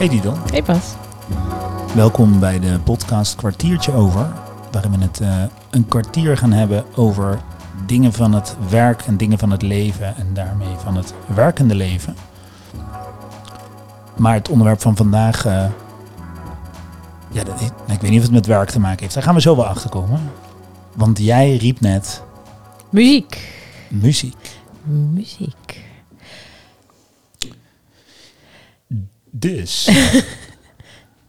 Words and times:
Hey 0.00 0.08
Didon, 0.08 0.36
Hey 0.50 0.62
Bas. 0.62 0.94
welkom 1.94 2.40
bij 2.40 2.60
de 2.60 2.78
podcast 2.84 3.36
Kwartiertje 3.36 3.92
Over. 3.92 4.32
Waarin 4.72 4.90
we 4.90 4.98
het 4.98 5.20
eh, 5.20 5.42
een 5.70 5.88
kwartier 5.88 6.36
gaan 6.36 6.52
hebben 6.52 6.84
over 6.94 7.40
dingen 7.86 8.12
van 8.12 8.32
het 8.34 8.56
werk 8.68 9.02
en 9.02 9.16
dingen 9.16 9.38
van 9.38 9.50
het 9.50 9.62
leven. 9.62 10.16
En 10.16 10.26
daarmee 10.34 10.74
van 10.76 10.96
het 10.96 11.14
werkende 11.34 11.74
leven. 11.74 12.16
Maar 14.16 14.34
het 14.34 14.48
onderwerp 14.48 14.80
van 14.80 14.96
vandaag, 14.96 15.44
eh, 15.46 15.64
ja, 17.30 17.44
dat, 17.44 17.60
ik 17.86 18.00
weet 18.00 18.10
niet 18.10 18.18
of 18.18 18.24
het 18.24 18.34
met 18.34 18.46
werk 18.46 18.70
te 18.70 18.80
maken 18.80 19.00
heeft. 19.00 19.14
Daar 19.14 19.22
gaan 19.22 19.34
we 19.34 19.40
zo 19.40 19.56
wel 19.56 19.66
achter 19.66 19.90
komen. 19.90 20.20
Want 20.94 21.18
jij 21.18 21.56
riep 21.56 21.80
net 21.80 22.22
Muziek. 22.90 23.52
muziek. 23.88 24.58
Muziek. 24.82 25.89
Dus, 29.30 29.88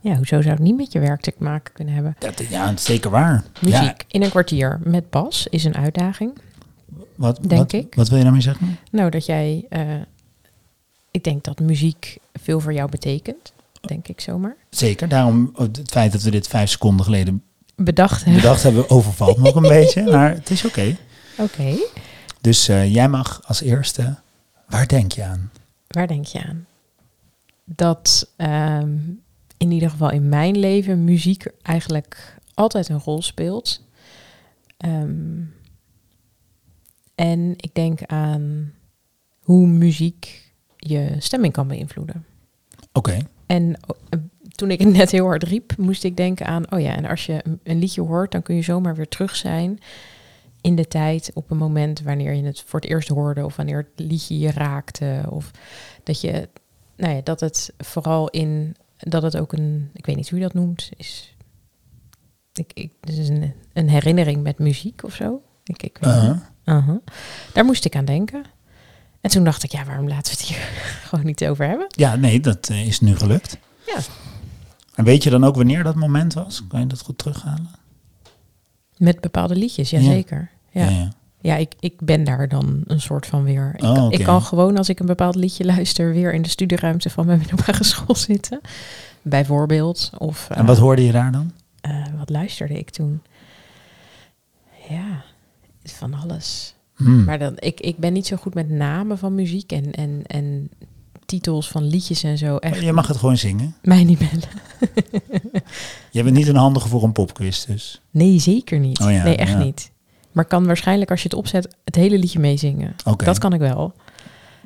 Ja, 0.03 0.15
hoezo 0.15 0.41
zou 0.41 0.53
het 0.53 0.63
niet 0.63 0.75
met 0.77 0.91
je 0.91 0.99
werk 0.99 1.21
te 1.21 1.33
maken 1.37 1.73
kunnen 1.73 1.93
hebben? 1.93 2.15
dat, 2.19 2.37
ja, 2.49 2.77
zeker 2.77 3.09
waar. 3.11 3.43
Muziek 3.59 3.81
Ja, 3.81 3.95
in 4.07 4.21
een 4.23 4.29
kwartier 4.29 4.79
met 4.83 5.09
Bas 5.09 5.47
is 5.49 5.63
een 5.63 5.75
uitdaging. 5.75 6.37
wat, 7.15 7.39
denk 7.41 7.61
wat, 7.61 7.73
ik. 7.73 7.95
Wat 7.95 8.07
wil 8.09 8.17
je 8.17 8.23
daarmee 8.23 8.41
zeggen? 8.41 8.77
Nou, 8.91 9.09
dat 9.09 9.25
jij... 9.25 9.65
eh, 9.69 9.81
ik 11.11 11.23
denk 11.23 11.43
dat 11.43 11.59
muziek 11.59 12.17
veel 12.33 12.59
voor 12.59 12.73
jou 12.73 12.89
betekent. 12.89 13.53
Denk 13.81 14.07
ik 14.07 14.21
zomaar. 14.21 14.55
Zeker, 14.69 15.07
daarom 15.07 15.51
het 15.55 15.81
feit 15.91 16.11
dat 16.11 16.21
we 16.21 16.31
dit 16.31 16.47
vijf 16.47 16.69
seconden 16.69 17.05
geleden 17.05 17.43
Bedacht 17.75 18.23
hebben. 18.23 18.41
bedacht 18.41 18.63
hebben, 18.63 18.89
overvalt 18.89 19.37
me 19.37 19.47
ook 19.49 19.55
een 19.55 19.61
beetje. 19.79 20.03
Maar 20.11 20.29
het 20.33 20.49
is 20.49 20.65
oké. 20.65 20.95
Oké. 21.37 21.75
Dus 22.41 22.67
eh, 22.67 22.93
jij 22.93 23.09
mag 23.09 23.41
als 23.45 23.61
eerste, 23.61 24.15
waar 24.67 24.87
denk 24.87 25.11
je 25.11 25.23
aan? 25.23 25.51
Waar 25.87 26.07
denk 26.07 26.25
je 26.25 26.43
aan? 26.43 26.65
Dat 27.75 28.33
ehm, 28.37 28.97
in 29.57 29.71
ieder 29.71 29.89
geval 29.89 30.11
in 30.11 30.29
mijn 30.29 30.57
leven 30.57 31.03
muziek 31.03 31.45
eigenlijk 31.61 32.37
altijd 32.53 32.89
een 32.89 32.99
rol 32.99 33.21
speelt. 33.21 33.85
Ehm, 34.77 35.41
en 37.15 37.53
ik 37.57 37.73
denk 37.73 38.03
aan 38.05 38.73
hoe 39.41 39.67
muziek 39.67 40.51
je 40.77 41.15
stemming 41.19 41.53
kan 41.53 41.67
beïnvloeden. 41.67 42.25
Oké, 42.93 43.17
En 43.45 43.75
eh, 44.09 44.19
toen 44.51 44.71
ik 44.71 44.79
het 44.79 44.93
net 44.93 45.11
heel 45.11 45.25
hard 45.25 45.43
riep, 45.43 45.77
moest 45.77 46.03
ik 46.03 46.17
denken 46.17 46.45
aan, 46.45 46.71
oh 46.71 46.79
ja, 46.79 46.95
en 46.95 47.05
als 47.05 47.25
je 47.25 47.39
een- 47.43 47.59
een 47.63 47.79
liedje 47.79 48.01
hoort, 48.01 48.31
dan 48.31 48.41
kun 48.41 48.55
je 48.55 48.61
zomaar 48.61 48.95
weer 48.95 49.07
terug 49.07 49.35
zijn 49.35 49.79
in 50.61 50.75
de 50.75 50.87
tijd 50.87 51.31
op 51.33 51.51
een 51.51 51.57
moment 51.57 52.01
wanneer 52.01 52.33
je 52.33 52.43
het 52.43 52.63
voor 52.65 52.79
het 52.79 52.89
eerst 52.89 53.07
hoorde 53.07 53.45
of 53.45 53.55
wanneer 53.55 53.77
het 53.77 54.05
liedje 54.07 54.39
je 54.39 54.51
raakte. 54.51 55.23
Of 55.29 55.51
dat 56.03 56.21
je, 56.21 56.49
nou 57.01 57.15
ja, 57.15 57.21
dat 57.23 57.39
het 57.39 57.73
vooral 57.77 58.29
in, 58.29 58.75
dat 58.97 59.23
het 59.23 59.37
ook 59.37 59.53
een, 59.53 59.89
ik 59.93 60.05
weet 60.05 60.15
niet 60.15 60.29
hoe 60.29 60.39
je 60.39 60.45
dat 60.45 60.53
noemt, 60.53 60.89
is, 60.97 61.35
ik, 62.53 62.71
ik, 62.73 62.91
is 63.01 63.29
een, 63.29 63.53
een 63.73 63.89
herinnering 63.89 64.43
met 64.43 64.59
muziek 64.59 65.03
of 65.03 65.13
zo. 65.15 65.41
Ik, 65.63 65.83
ik 65.83 65.97
weet 66.01 66.21
niet. 66.21 66.41
Uh-huh. 66.65 66.95
Daar 67.53 67.65
moest 67.65 67.85
ik 67.85 67.95
aan 67.95 68.05
denken. 68.05 68.43
En 69.21 69.29
toen 69.29 69.43
dacht 69.43 69.63
ik, 69.63 69.71
ja, 69.71 69.85
waarom 69.85 70.07
laten 70.07 70.33
we 70.33 70.39
het 70.39 70.47
hier 70.47 70.57
gewoon 71.07 71.25
niet 71.25 71.45
over 71.45 71.67
hebben? 71.67 71.85
ja, 71.89 72.15
nee, 72.15 72.39
dat 72.39 72.69
eh, 72.69 72.87
is 72.87 72.99
nu 72.99 73.15
gelukt. 73.15 73.57
Ja. 73.85 73.99
En 74.95 75.03
weet 75.03 75.23
je 75.23 75.29
dan 75.29 75.43
ook 75.43 75.55
wanneer 75.55 75.83
dat 75.83 75.95
moment 75.95 76.33
was? 76.33 76.67
Kan 76.67 76.79
je 76.79 76.87
dat 76.87 77.01
goed 77.01 77.17
terughalen? 77.17 77.69
Met 78.97 79.21
bepaalde 79.21 79.55
liedjes, 79.55 79.89
Ja. 79.89 79.99
jazeker. 79.99 80.49
Ja, 80.71 80.83
ja. 80.83 80.89
ja. 80.89 80.97
ja 80.97 81.11
ik, 81.41 81.73
ik 81.79 81.93
ben 82.01 82.23
daar 82.23 82.47
dan 82.47 82.83
een 82.87 83.01
soort 83.01 83.25
van 83.25 83.43
weer. 83.43 83.71
Ik, 83.75 83.83
Oh, 83.83 84.07
ik 84.11 84.23
kan 84.23 84.41
gewoon, 84.41 84.77
als 84.77 84.89
ik 84.89 84.99
een 84.99 85.05
bepaald 85.05 85.35
liedje 85.35 85.65
luister, 85.65 86.13
weer 86.13 86.33
in 86.33 86.41
de 86.41 86.49
studieruimte 86.49 87.09
van 87.09 87.25
mijn 87.25 87.37
middelbare 87.39 87.83
school 87.93 88.15
zitten. 88.15 88.61
Bijvoorbeeld. 89.21 90.09
Of, 90.17 90.49
En 90.49 90.65
wat 90.65 90.77
hoorde 90.77 91.05
je 91.05 91.11
daar 91.11 91.31
dan? 91.31 91.51
eh, 91.81 92.05
wat 92.17 92.29
luisterde 92.29 92.77
ik 92.77 92.89
toen? 92.89 93.21
Ja, 94.89 95.23
van 95.83 96.13
alles. 96.13 96.75
Hmm. 96.95 97.23
Maar 97.23 97.39
dan, 97.39 97.53
ik, 97.59 97.79
ik 97.79 97.97
ben 97.97 98.13
niet 98.13 98.27
zo 98.27 98.35
goed 98.35 98.53
met 98.53 98.69
namen 98.69 99.17
van 99.17 99.35
muziek 99.35 99.71
en, 99.71 99.91
en, 99.91 100.21
en 100.25 100.69
titels 101.25 101.69
van 101.69 101.83
liedjes 101.87 102.23
en 102.23 102.37
zo. 102.37 102.57
Echt, 102.57 102.81
Je 102.81 102.91
mag 102.93 103.07
het 103.07 103.17
gewoon 103.17 103.37
zingen. 103.37 103.75
mij 103.81 104.03
niet 104.03 104.17
bellen. 104.19 104.49
Je 106.11 106.23
bent 106.23 106.35
niet 106.35 106.47
een 106.47 106.55
handige 106.55 106.87
voor 106.87 107.03
een 107.03 107.11
popquiz, 107.11 107.65
dus. 107.65 108.01
Nee, 108.11 108.39
zeker 108.39 108.79
niet. 108.79 108.99
Oh 108.99 109.11
ja, 109.11 109.23
nee, 109.23 109.35
echt 109.35 109.51
ja. 109.51 109.57
niet. 109.63 109.91
Maar 110.31 110.45
kan 110.45 110.65
waarschijnlijk 110.65 111.11
als 111.11 111.21
je 111.21 111.29
het 111.29 111.37
opzet 111.37 111.75
het 111.83 111.95
hele 111.95 112.17
liedje 112.17 112.39
meezingen. 112.39 112.95
Dat 113.17 113.37
kan 113.37 113.53
ik 113.53 113.59
wel. 113.59 113.93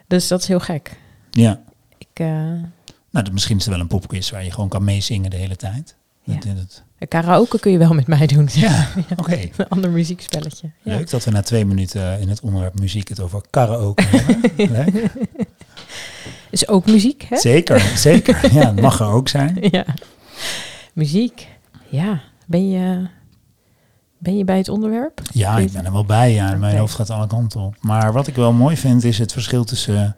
Dus 0.08 0.28
dat 0.28 0.42
is 0.42 0.48
heel 0.48 0.60
gek. 0.60 0.98
Ja. 1.32 1.62
Ik, 1.98 2.08
eh, 2.14 2.28
Nou, 3.10 3.26
dat, 3.26 3.32
misschien 3.32 3.58
is 3.58 3.66
er 3.66 3.72
wel 3.72 3.80
een 3.80 3.88
popquiz 3.88 4.30
waar 4.30 4.44
je 4.44 4.52
gewoon 4.52 4.70
kan 4.70 4.84
meezingen 4.84 5.30
de 5.30 5.38
hele 5.38 5.56
tijd. 5.56 5.96
Dat, 6.26 6.84
Ja. 7.00 7.06
karaoke 7.08 7.60
kun 7.60 7.72
je 7.72 7.78
wel 7.78 7.94
met 7.94 8.08
mij 8.08 8.28
doen. 8.28 8.48
ja, 8.52 8.88
oké. 9.18 9.40
Een 9.58 9.68
ander 9.70 9.90
muziekspelletje. 9.90 10.70
Ja. 10.82 10.96
Leuk 10.96 11.10
dat 11.10 11.24
we 11.24 11.32
na 11.32 11.42
twee 11.42 11.66
minuten 11.66 12.20
in 12.20 12.30
het 12.30 12.42
onderwerp 12.42 12.80
muziek 12.80 13.08
het 13.10 13.20
over 13.20 13.42
karaoke 13.50 14.04
hebben. 14.06 14.52
Leuk. 14.94 15.12
Is 16.50 16.68
ook 16.68 16.86
muziek, 16.86 17.26
hè? 17.30 17.38
Zeker, 17.38 17.80
zeker. 17.80 18.40
Ja, 18.56 18.66
het 18.68 18.82
mag 18.82 19.00
er 19.00 19.08
ook 19.08 19.28
zijn. 19.30 19.58
Ja. 19.62 19.86
Muziek. 20.94 21.48
Ja. 21.90 22.22
Ben 22.46 22.70
je, 22.70 23.08
ben 24.26 24.38
je 24.38 24.44
bij 24.44 24.58
het 24.58 24.70
onderwerp? 24.70 25.22
Ja, 25.34 25.58
ik 25.58 25.72
ben 25.72 25.86
er 25.86 25.92
wel 25.92 26.06
bij. 26.06 26.34
Ja. 26.34 26.56
Mijn 26.56 26.78
hoofd 26.78 26.96
gaat 26.96 27.10
alle 27.10 27.28
kanten 27.28 27.62
op. 27.62 27.76
Maar 27.80 28.14
wat 28.14 28.28
ik 28.28 28.36
wel 28.36 28.54
mooi 28.54 28.78
vind, 28.78 29.04
is 29.04 29.18
het 29.18 29.32
verschil 29.32 29.64
tussen 29.64 30.16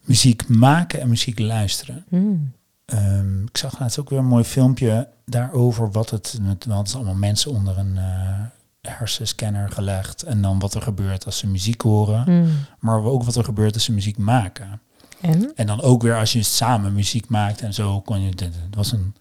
muziek 0.00 0.48
maken 0.48 1.00
en 1.00 1.08
muziek 1.08 1.38
luisteren. 1.38 2.04
Hmm. 2.08 2.52
Ehm, 2.84 3.42
ik 3.42 3.56
zag 3.56 3.80
laatst 3.80 4.00
ook 4.00 4.10
weer 4.10 4.18
een 4.18 4.26
mooi 4.26 4.44
filmpje 4.44 5.08
daarover 5.24 5.90
wat 5.90 6.10
het... 6.10 6.38
het 6.42 6.64
het 6.64 6.86
is 6.86 6.94
allemaal 6.94 7.14
mensen 7.14 7.50
onder 7.50 7.78
een 7.78 7.96
eh, 7.96 8.92
hersenscanner 8.92 9.70
gelegd. 9.70 10.22
En 10.22 10.42
dan 10.42 10.58
wat 10.58 10.74
er 10.74 10.82
gebeurt 10.82 11.26
als 11.26 11.38
ze 11.38 11.46
muziek 11.46 11.80
horen. 11.80 12.22
Hmm. 12.22 12.48
Maar 12.78 13.02
ook 13.02 13.22
wat 13.22 13.36
er 13.36 13.44
gebeurt 13.44 13.74
als 13.74 13.84
ze 13.84 13.92
muziek 13.92 14.18
maken. 14.18 14.80
En? 15.20 15.52
En 15.54 15.66
dan 15.66 15.82
ook 15.82 16.02
weer 16.02 16.16
als 16.16 16.32
je 16.32 16.42
samen 16.42 16.92
muziek 16.92 17.28
maakt 17.28 17.60
en 17.60 17.74
zo 17.74 18.00
kon 18.00 18.22
je. 18.22 18.28
Het 18.28 18.76
was 18.76 18.92
een 18.92 19.14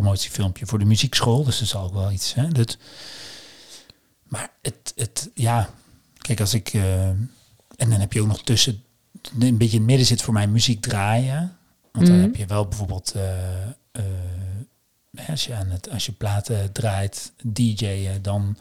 promotiefilmpje 0.00 0.66
voor 0.66 0.78
de 0.78 0.84
muziekschool, 0.84 1.44
dus 1.44 1.54
dat 1.58 1.66
is 1.66 1.74
ook 1.74 1.92
wel 1.92 2.10
iets. 2.12 2.34
Hè? 2.34 2.48
Dat, 2.48 2.76
maar 4.24 4.50
het, 4.62 4.92
het, 4.96 5.30
ja, 5.34 5.68
kijk, 6.18 6.40
als 6.40 6.54
ik. 6.54 6.68
eh, 6.74 7.08
en 7.08 7.90
dan 7.90 8.00
heb 8.00 8.12
je 8.12 8.20
ook 8.20 8.26
nog 8.26 8.42
tussen. 8.42 8.82
Een 9.40 9.56
beetje 9.56 9.72
in 9.76 9.78
het 9.82 9.86
midden 9.88 10.06
zit 10.06 10.22
voor 10.22 10.34
mij 10.34 10.46
muziek 10.46 10.80
draaien. 10.82 11.56
Want 11.92 12.06
dan 12.06 12.14
Mhm. 12.16 12.24
heb 12.24 12.36
je 12.36 12.46
wel 12.46 12.66
bijvoorbeeld. 12.68 13.12
eh, 13.12 13.62
eh, 13.92 15.28
als, 15.28 15.44
je 15.44 15.54
aan 15.54 15.70
het, 15.70 15.90
als 15.90 16.06
je 16.06 16.12
platen 16.12 16.72
draait, 16.72 17.32
DJ'en, 17.52 18.22
dan 18.22 18.56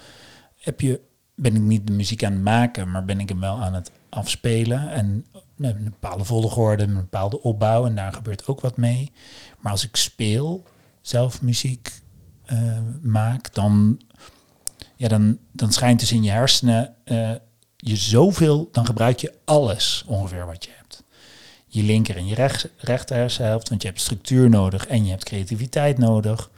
heb 0.57 0.81
je, 0.81 0.99
ben 1.35 1.55
ik 1.55 1.61
niet 1.61 1.87
de 1.87 1.93
muziek 1.93 2.23
aan 2.23 2.33
het 2.33 2.41
maken, 2.41 2.91
maar 2.91 3.05
ben 3.05 3.19
ik 3.19 3.29
hem 3.29 3.39
wel 3.39 3.61
aan 3.61 3.73
het 3.73 3.91
afspelen. 4.09 4.89
En 4.91 5.25
met 5.55 5.75
een 5.75 5.83
bepaalde 5.83 6.23
volgorde, 6.23 6.83
een 6.83 6.93
bepaalde 6.93 7.41
opbouw. 7.41 7.85
En 7.85 7.95
daar 7.95 8.13
gebeurt 8.13 8.47
ook 8.47 8.61
wat 8.61 8.77
mee. 8.77 9.11
Maar 9.59 9.71
als 9.71 9.83
ik 9.83 9.95
speel, 9.95 10.63
zelf 11.01 11.41
muziek 11.41 11.91
eh, 12.45 12.78
maak, 13.01 13.53
dan, 13.53 14.01
ja, 14.95 15.07
dan, 15.07 15.38
dan 15.51 15.72
schijnt 15.72 16.00
dus 16.00 16.12
in 16.12 16.23
je 16.23 16.31
hersenen 16.31 16.95
eh, 17.03 17.31
je 17.78 17.95
zoveel, 17.95 18.69
dan 18.72 18.85
gebruik 18.85 19.19
je 19.19 19.34
alles 19.45 20.03
ongeveer 20.07 20.45
wat 20.45 20.63
je 20.63 20.72
hebt. 20.75 21.03
Je 21.67 21.84
linker 21.84 22.16
en 22.16 22.28
je 22.28 22.35
rechts, 22.35 22.67
rechter 22.78 23.16
hersenhelft, 23.16 23.69
want 23.69 23.81
je 23.81 23.88
hebt 23.88 24.01
structuur 24.01 24.50
nodig 24.50 24.88
en 24.88 25.03
je 25.03 25.09
hebt 25.09 25.23
creativiteit 25.23 25.97
nodig. 25.97 26.50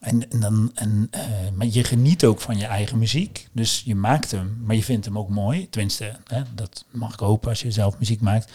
En, 0.00 0.22
dan, 0.28 0.70
en, 0.74 1.08
eh, 1.10 1.22
maar 1.54 1.66
je 1.66 1.84
geniet 1.84 2.24
ook 2.24 2.40
van 2.40 2.58
je 2.58 2.66
eigen 2.66 2.98
muziek. 2.98 3.48
Dus 3.52 3.82
je 3.84 3.94
maakt 3.94 4.30
hem, 4.30 4.62
maar 4.64 4.76
je 4.76 4.82
vindt 4.82 5.04
hem 5.04 5.18
ook 5.18 5.28
mooi. 5.28 5.68
Tenminste, 5.70 6.16
hè, 6.26 6.42
dat 6.54 6.84
mag 6.90 7.12
ik 7.12 7.18
hopen 7.18 7.48
als 7.48 7.62
je 7.62 7.70
zelf 7.70 7.98
muziek 7.98 8.20
maakt. 8.20 8.52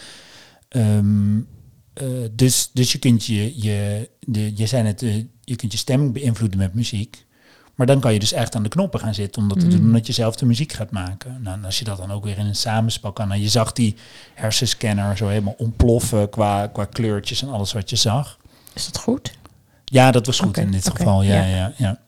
Ehm, 0.69 1.37
eh, 1.37 1.43
dus, 2.31 2.69
dus 2.73 2.91
je 2.91 2.97
kunt 2.99 3.25
je, 3.25 3.61
je, 3.61 4.09
de, 4.19 4.51
je, 4.57 4.65
zijn 4.65 4.85
het, 4.85 5.01
eh, 5.01 5.15
je 5.43 5.55
kunt 5.55 5.71
je 5.71 5.77
stemming 5.77 6.13
beïnvloeden 6.13 6.59
met 6.59 6.73
muziek. 6.73 7.27
Maar 7.75 7.87
dan 7.87 7.99
kan 7.99 8.13
je 8.13 8.19
dus 8.19 8.31
echt 8.31 8.55
aan 8.55 8.63
de 8.63 8.69
knoppen 8.69 8.99
gaan 8.99 9.13
zitten 9.13 9.41
om 9.41 9.47
dat 9.47 9.59
te 9.59 9.65
Mm. 9.65 9.71
doen, 9.71 9.81
omdat 9.81 10.07
je 10.07 10.13
zelf 10.13 10.35
de 10.35 10.45
muziek 10.45 10.71
gaat 10.73 10.91
maken. 10.91 11.39
Nou, 11.41 11.57
en 11.57 11.65
als 11.65 11.79
je 11.79 11.85
dat 11.85 11.97
dan 11.97 12.11
ook 12.11 12.23
weer 12.23 12.37
in 12.37 12.45
een 12.45 12.55
samenspel 12.55 13.11
kan. 13.11 13.27
Nou, 13.27 13.41
je 13.41 13.49
zag 13.49 13.71
die 13.73 13.95
hersenscanner 14.33 15.17
zo 15.17 15.27
helemaal 15.27 15.55
ontploffen 15.57 16.29
qua, 16.29 16.67
qua 16.67 16.85
kleurtjes 16.85 17.41
en 17.41 17.49
alles 17.49 17.73
wat 17.73 17.89
je 17.89 17.95
zag. 17.95 18.37
Is 18.73 18.85
dat 18.85 18.97
goed? 18.97 19.31
Ja, 19.85 20.11
dat 20.11 20.25
was 20.25 20.39
goed 20.39 20.57
in 20.57 20.71
dit 20.71 20.89
geval. 20.89 21.21
Ja, 21.23 21.43
ja. 21.43 21.55
ja, 21.55 21.73
ja. 21.77 21.99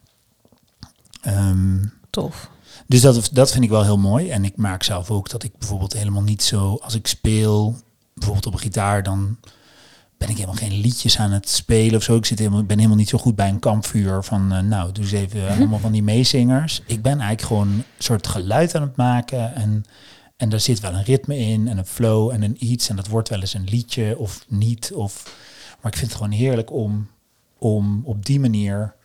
Ehm, 1.22 1.84
Tof. 2.10 2.50
dus 2.88 3.02
dat, 3.02 3.30
dat 3.32 3.52
vind 3.52 3.64
ik 3.64 3.70
wel 3.70 3.84
heel 3.84 3.98
mooi. 3.98 4.30
En 4.30 4.46
ik 4.46 4.58
maak 4.58 4.84
zelf 4.84 5.12
ook 5.12 5.30
dat 5.30 5.44
ik 5.44 5.58
bijvoorbeeld 5.58 5.94
helemaal 5.94 6.22
niet 6.22 6.44
zo... 6.44 6.80
Als 6.82 6.96
ik 6.96 7.08
speel, 7.08 7.76
bijvoorbeeld 8.14 8.46
op 8.46 8.54
een 8.54 8.60
gitaar, 8.60 9.04
dan 9.04 9.38
ben 10.22 10.30
ik 10.30 10.36
helemaal 10.36 10.70
geen 10.70 10.80
liedjes 10.80 11.20
aan 11.20 11.32
het 11.32 11.50
spelen 11.50 11.96
of 11.96 12.04
zo. 12.04 12.16
Ik 12.16 12.26
zit 12.26 12.40
helemaal, 12.40 12.64
ben 12.64 12.78
helemaal 12.78 12.98
niet 12.98 13.10
zo 13.10 13.18
goed 13.18 13.36
bij 13.36 13.50
een 13.50 13.60
kampvuur 13.60 14.24
van... 14.24 14.52
eh, 14.52 14.60
nou, 14.60 14.92
doe 14.92 15.04
eens 15.04 15.14
even 15.14 15.50
allemaal 15.50 15.80
van 15.80 15.92
die 15.92 16.04
meezingers. 16.04 16.82
Ik 16.86 17.02
ben 17.02 17.12
eigenlijk 17.12 17.42
gewoon 17.42 17.68
een 17.68 17.84
soort 17.98 18.28
geluid 18.28 18.76
aan 18.76 18.82
het 18.82 18.96
maken. 18.96 19.56
En, 19.56 19.86
en 20.38 20.50
daar 20.50 20.60
zit 20.60 20.80
wel 20.80 20.94
een 20.94 21.04
ritme 21.04 21.38
in 21.38 21.68
en 21.68 21.78
een 21.78 21.86
flow 21.86 22.30
en 22.30 22.42
een 22.42 22.56
iets. 22.60 22.90
En 22.90 22.96
dat 22.96 23.08
wordt 23.08 23.30
wel 23.30 23.40
eens 23.40 23.54
een 23.54 23.70
liedje 23.70 24.18
of 24.18 24.46
niet. 24.48 24.92
Of, 24.94 25.36
Maar 25.82 25.92
ik 25.92 25.98
vind 25.98 26.12
het 26.12 26.22
gewoon 26.22 26.38
heerlijk 26.38 26.72
om, 26.72 27.10
om 27.58 28.02
op 28.06 28.26
die 28.26 28.40
manier 28.40 28.96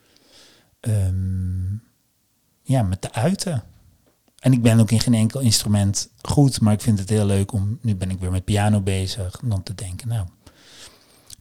ehm, 0.80 1.74
ja, 2.62 2.82
me 2.82 2.98
te 2.98 3.12
uiten. 3.12 3.62
En 4.38 4.52
ik 4.52 4.62
ben 4.62 4.80
ook 4.80 4.90
in 4.90 5.00
geen 5.00 5.14
enkel 5.14 5.40
instrument 5.40 6.10
goed, 6.22 6.60
maar 6.60 6.72
ik 6.72 6.80
vind 6.80 6.98
het 6.98 7.08
heel 7.08 7.26
leuk 7.26 7.52
om, 7.52 7.78
nu 7.82 7.94
ben 7.94 8.10
ik 8.10 8.18
weer 8.18 8.30
met 8.30 8.44
piano 8.44 8.80
bezig, 8.80 9.40
dan 9.44 9.62
te 9.62 9.74
denken, 9.74 10.08
nou, 10.08 10.26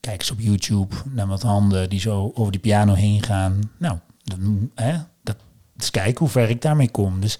kijk 0.05 0.19
eens 0.19 0.31
op 0.31 0.39
YouTube 0.39 0.95
naar 1.09 1.27
wat 1.27 1.41
handen 1.41 1.89
die 1.89 1.99
zo 1.99 2.31
over 2.33 2.51
die 2.51 2.61
piano 2.61 2.93
heen 2.93 3.23
gaan. 3.23 3.71
Nou, 3.77 3.97
dan, 4.23 4.71
hè, 4.75 4.97
dat 5.23 5.35
eens 5.77 5.91
kijken 5.91 6.19
hoe 6.19 6.29
ver 6.29 6.49
ik 6.49 6.61
daarmee 6.61 6.91
kom. 6.91 7.19
Dus 7.19 7.39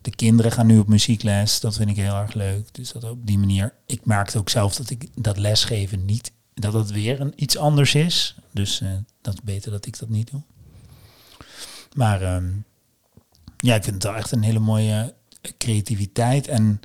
de 0.00 0.10
kinderen 0.10 0.52
gaan 0.52 0.66
nu 0.66 0.78
op 0.78 0.88
muziekles, 0.88 1.60
dat 1.60 1.76
vind 1.76 1.90
ik 1.90 1.96
heel 1.96 2.14
erg 2.14 2.34
leuk. 2.34 2.74
Dus 2.74 2.92
dat 2.92 3.04
op 3.04 3.26
die 3.26 3.38
manier, 3.38 3.74
ik 3.86 4.06
merkte 4.06 4.38
ook 4.38 4.48
zelf 4.48 4.74
dat 4.74 4.90
ik 4.90 5.08
dat 5.14 5.38
lesgeven 5.38 6.04
niet, 6.04 6.32
dat 6.54 6.72
het 6.72 6.90
weer 6.90 7.20
een, 7.20 7.32
iets 7.36 7.56
anders 7.56 7.94
is. 7.94 8.36
Dus 8.50 8.80
uh, 8.80 8.90
dat 9.20 9.34
is 9.34 9.40
beter 9.42 9.70
dat 9.70 9.86
ik 9.86 9.98
dat 9.98 10.08
niet 10.08 10.30
doe. 10.30 10.42
Maar 11.94 12.34
um, 12.34 12.64
ja, 13.56 13.74
ik 13.74 13.82
vind 13.82 13.94
het 13.94 14.04
wel 14.04 14.16
echt 14.16 14.32
een 14.32 14.42
hele 14.42 14.58
mooie 14.58 15.14
creativiteit. 15.58 16.48
En 16.48 16.80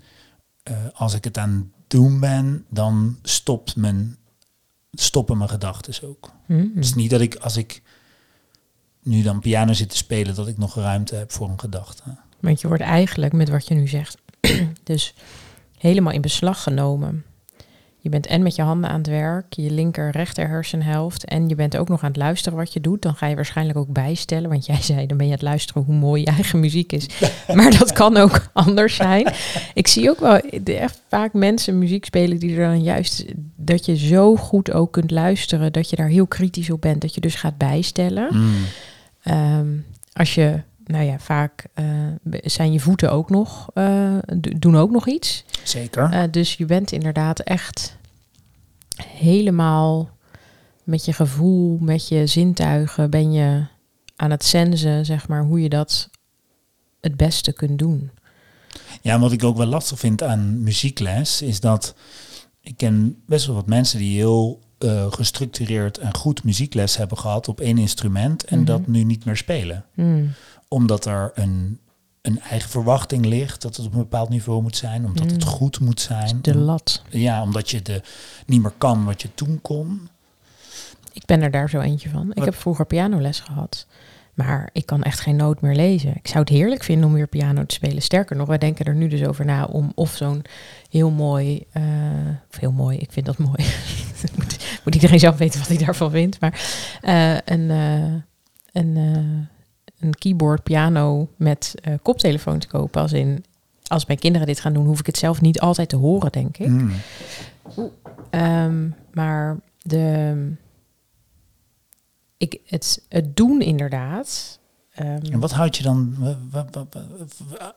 uh, 0.63 0.77
als 0.94 1.13
ik 1.13 1.24
het 1.24 1.38
aan 1.38 1.71
het 1.77 1.89
doen 1.89 2.19
ben, 2.19 2.65
dan 2.69 3.19
stopt 3.24 3.75
mijn, 3.75 4.18
stoppen 4.91 5.38
mijn 5.38 5.50
gedachten 5.50 6.07
ook. 6.07 6.31
Mm 6.45 6.71
Het 6.75 6.86
is 6.86 6.94
niet 6.94 7.09
dat 7.09 7.21
ik 7.21 7.36
als 7.36 7.57
ik 7.57 7.81
nu 9.03 9.21
dan 9.21 9.39
piano 9.39 9.74
zit 9.74 9.89
te 9.89 9.97
spelen, 9.97 10.36
dat 10.36 10.47
ik 10.47 10.57
nog 10.57 10.75
ruimte 10.75 11.15
heb 11.15 11.31
voor 11.31 11.50
een 11.50 11.59
gedachte. 11.59 12.03
Want 12.39 12.62
je 12.62 12.68
wordt 12.68 12.83
eigenlijk 12.83 13.33
met 13.33 13.50
wat 13.50 13.68
je 13.68 13.74
nu 13.74 13.88
zegt, 13.88 14.18
dus 14.83 15.13
helemaal 15.77 16.13
in 16.13 16.21
beslag 16.21 16.63
genomen. 16.63 17.25
Je 18.01 18.10
bent 18.10 18.28
en 18.28 18.44
met 18.44 18.56
je 18.56 18.62
handen 18.62 18.90
aan 18.90 18.98
het 18.98 19.07
werk, 19.07 19.54
je 19.54 19.72
linker 19.72 20.12
rechter 20.12 20.48
hersenhelft. 20.48 21.25
En 21.25 21.50
je 21.50 21.56
bent 21.56 21.78
ook 21.78 21.90
nog 21.90 22.04
aan 22.04 22.10
het 22.10 22.18
luisteren 22.18 22.57
wat 22.57 22.74
je 22.74 22.81
doet. 22.81 23.01
Dan 23.01 23.16
ga 23.16 23.28
je 23.28 23.36
waarschijnlijk 23.36 23.78
ook 23.78 23.94
bijstellen. 23.94 24.50
Want 24.50 24.66
jij 24.66 24.81
zei, 24.81 25.06
dan 25.06 25.18
ben 25.18 25.25
je 25.25 25.31
aan 25.31 25.40
het 25.40 25.48
luisteren 25.48 25.84
hoe 25.84 25.96
mooi 25.96 26.22
je 26.22 26.28
eigen 26.28 26.60
muziek 26.60 26.92
is. 26.92 27.07
maar 27.56 27.78
dat 27.78 27.92
kan 27.92 28.18
ook 28.18 28.48
anders 28.54 28.96
zijn. 28.96 29.34
Ik 29.74 29.88
zie 29.88 30.10
ook 30.10 30.19
wel 30.19 30.40
echt 30.63 31.01
vaak 31.07 31.34
mensen 31.34 31.78
muziek 31.78 32.06
spelen 32.06 32.40
die 32.40 32.57
er 32.57 32.68
dan 32.68 32.84
juist... 32.84 33.25
dat 33.56 33.86
je 33.86 33.98
zo 33.98 34.36
goed 34.36 34.72
ook 34.72 34.92
kunt 34.92 35.12
luisteren, 35.12 35.74
dat 35.74 35.90
je 35.90 35.96
daar 35.96 36.07
heel 36.07 36.28
kritisch 36.28 36.69
op 36.69 36.81
bent. 36.81 37.01
Dat 37.01 37.13
je 37.13 37.22
dus 37.22 37.36
gaat 37.36 37.57
bijstellen. 37.57 38.28
Mm. 38.31 38.54
Ehm, 39.24 39.68
als 40.13 40.36
je 40.36 40.62
nou 40.89 41.06
ja, 41.06 41.19
vaak 41.19 41.65
uh, 41.75 42.39
zijn 42.44 42.71
je 42.71 42.80
voeten 42.80 43.12
ook 43.12 43.30
nog, 43.30 43.69
uh, 43.74 44.18
doen 44.57 44.77
ook 44.77 44.91
nog 44.91 45.07
iets. 45.07 45.44
Zeker. 45.63 46.13
Uh, 46.13 46.24
dus 46.31 46.53
je 46.53 46.65
bent 46.65 46.91
inderdaad 46.91 47.39
echt 47.39 47.97
helemaal 49.03 50.09
met 50.83 51.06
je 51.06 51.13
gevoel, 51.13 51.77
met 51.81 52.07
je 52.07 52.27
zintuigen, 52.27 53.09
ben 53.09 53.31
je 53.31 53.65
aan 54.15 54.31
het 54.31 54.44
sensen, 54.44 55.06
zeg 55.06 55.27
maar, 55.27 55.44
hoe 55.44 55.62
je 55.62 55.69
dat 55.69 56.09
het 57.01 57.18
beste 57.18 57.53
kunt 57.53 57.80
doen. 57.80 58.09
Ja, 59.01 59.19
wat 59.19 59.31
ik 59.31 59.44
ook 59.44 59.57
wel 59.57 59.65
lastig 59.65 60.00
vind 60.00 60.24
aan 60.24 60.63
muziekles, 60.63 61.41
is 61.41 61.59
dat 61.59 61.95
ik 62.62 62.77
ken 62.77 63.21
best 63.25 63.45
wel 63.45 63.56
wat 63.56 63.68
mensen 63.68 64.00
die 64.00 64.15
heel 64.15 64.59
uh, 64.80 65.12
gestructureerd 65.12 65.97
en 65.97 66.15
goed 66.15 66.44
muziekles 66.44 66.97
hebben 66.97 67.18
gehad 67.18 67.47
op 67.47 67.59
één 67.59 67.77
instrument 67.77 68.44
en 68.44 68.59
mm 68.59 68.65
-hmm. 68.65 68.77
dat 68.77 68.88
nu 68.88 69.03
niet 69.03 69.25
meer 69.25 69.38
spelen. 69.38 69.86
Mm 69.94 70.33
omdat 70.69 71.06
er 71.06 71.31
een, 71.33 71.80
een 72.21 72.39
eigen 72.39 72.69
verwachting 72.69 73.25
ligt 73.25 73.62
dat 73.62 73.75
het 73.75 73.86
op 73.86 73.94
een 73.94 74.00
bepaald 74.00 74.30
niveau 74.30 74.62
moet 74.62 74.77
zijn, 74.77 75.06
omdat 75.06 75.31
het 75.31 75.44
mm. 75.44 75.50
goed 75.50 75.80
moet 75.80 76.01
zijn. 76.01 76.39
De 76.42 76.57
lat. 76.57 77.01
Ja, 77.10 77.42
omdat 77.42 77.69
je 77.69 77.81
de, 77.81 78.01
niet 78.45 78.62
meer 78.62 78.74
kan 78.77 79.06
wat 79.06 79.21
je 79.21 79.30
toen 79.33 79.60
kon. 79.62 80.10
Ik 81.13 81.25
ben 81.25 81.42
er 81.42 81.51
daar 81.51 81.69
zo 81.69 81.80
eentje 81.80 82.10
van. 82.10 82.31
Ik 82.33 82.44
heb 82.44 82.56
vroeger 82.56 82.86
pianoles 82.86 83.39
gehad. 83.39 83.88
Maar 84.33 84.69
ik 84.74 84.86
kan 84.86 85.04
echt 85.04 85.19
geen 85.19 85.36
noot 85.36 85.62
meer 85.62 85.75
lezen. 85.75 86.16
Ik 86.16 86.27
zou 86.27 86.39
het 86.39 86.50
heerlijk 86.50 86.83
vinden 86.83 87.07
om 87.07 87.13
weer 87.13 87.27
piano 87.27 87.65
te 87.65 87.75
spelen. 87.75 88.01
Sterker 88.01 88.36
nog, 88.36 88.48
wij 88.48 88.57
denken 88.57 88.86
er 88.86 88.95
nu 88.95 89.07
dus 89.07 89.24
over 89.24 89.45
na 89.45 89.65
om 89.65 89.92
of 89.95 90.15
zo'n 90.15 90.42
heel 90.89 91.10
mooi, 91.10 91.65
uh, 91.74 91.83
of 92.51 92.60
heel 92.60 92.72
mooi, 92.72 92.98
ik 92.98 93.12
vind 93.12 93.25
dat 93.25 93.38
mooi. 93.38 93.65
moet, 94.38 94.80
moet, 94.83 94.94
iedereen 94.94 95.19
zelf 95.19 95.38
weten 95.38 95.60
wat 95.60 95.68
hij 95.68 95.77
daarvan 95.77 96.12
vindt. 96.12 96.39
Maar 96.39 96.62
uh, 97.01 97.38
een, 97.45 97.69
uh, 97.69 98.13
een 98.72 98.98
een 100.00 100.13
keyboard, 100.13 100.63
piano 100.63 101.30
met 101.36 101.75
uh, 101.88 101.94
koptelefoon 102.01 102.60
te 102.60 102.68
kopen. 102.68 103.01
Als 103.01 103.13
in, 103.13 103.46
als 103.88 104.06
mijn 104.06 104.19
kinderen 104.19 104.48
dit 104.48 104.60
gaan 104.60 104.74
doen, 104.74 104.86
hoef 104.86 105.00
ik 105.00 105.06
het 105.06 105.18
zelf 105.18 105.42
niet 105.42 105.60
altijd 105.60 105.90
te 105.90 105.96
horen, 105.96 106.31
denk 106.31 106.57
ik. 106.57 106.68
Mm. 106.68 106.92
Um, 108.31 108.96
maar 109.13 109.57
de, 109.81 110.54
ik, 112.38 112.60
het, 112.66 113.06
het 113.10 113.36
doen 113.36 113.62
inderdaad. 113.62 114.60
Um, 115.00 115.06
en 115.06 115.40
wat 115.40 115.51
houdt 115.51 115.78
je 115.78 115.84
dan? 115.84 116.16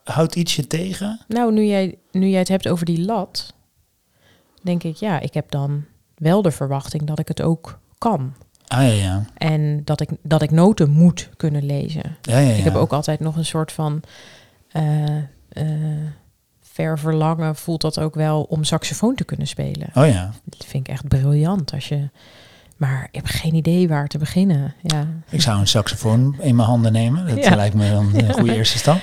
Houdt 0.03 0.35
iets 0.35 0.55
je 0.55 0.67
tegen? 0.67 1.19
Nou, 1.27 1.53
nu 1.53 1.63
jij, 1.63 1.97
nu 2.11 2.27
jij 2.27 2.39
het 2.39 2.47
hebt 2.47 2.67
over 2.67 2.85
die 2.85 3.05
lat, 3.05 3.53
denk 4.61 4.83
ik, 4.83 4.95
ja, 4.95 5.19
ik 5.19 5.33
heb 5.33 5.51
dan 5.51 5.85
wel 6.15 6.41
de 6.41 6.51
verwachting 6.51 7.03
dat 7.03 7.19
ik 7.19 7.27
het 7.27 7.41
ook 7.41 7.79
kan. 7.97 8.33
Ah, 8.73 8.87
ja, 8.87 8.93
ja. 8.93 9.25
En 9.37 9.81
dat 9.83 10.01
ik, 10.01 10.09
dat 10.21 10.41
ik 10.41 10.51
noten 10.51 10.89
moet 10.89 11.29
kunnen 11.37 11.65
lezen. 11.65 12.17
Ja, 12.21 12.37
ja, 12.37 12.49
ja. 12.49 12.55
Ik 12.55 12.63
heb 12.63 12.75
ook 12.75 12.93
altijd 12.93 13.19
nog 13.19 13.35
een 13.35 13.45
soort 13.45 13.71
van 13.71 14.01
uh, 14.73 14.83
uh, 15.53 15.63
ver 16.61 16.99
verlangen, 16.99 17.55
voelt 17.55 17.81
dat 17.81 17.99
ook 17.99 18.15
wel 18.15 18.43
om 18.43 18.63
saxofoon 18.63 19.15
te 19.15 19.23
kunnen 19.23 19.47
spelen. 19.47 19.87
Oh 19.93 20.07
ja. 20.07 20.31
Dat 20.43 20.65
vind 20.65 20.87
ik 20.87 20.93
echt 20.93 21.07
briljant 21.07 21.73
als 21.73 21.87
je. 21.87 22.09
Maar 22.77 23.07
ik 23.11 23.15
heb 23.15 23.25
geen 23.25 23.53
idee 23.53 23.87
waar 23.87 24.07
te 24.07 24.17
beginnen. 24.17 24.73
Ja. 24.81 25.07
Ik 25.29 25.41
zou 25.41 25.59
een 25.59 25.67
saxofoon 25.67 26.35
in 26.39 26.55
mijn 26.55 26.67
handen 26.67 26.91
nemen. 26.91 27.27
Dat 27.27 27.43
ja. 27.43 27.55
lijkt 27.55 27.75
me 27.75 27.89
dan 27.89 28.09
een 28.13 28.33
goede 28.33 28.55
eerste 28.55 28.77
stap. 28.77 29.01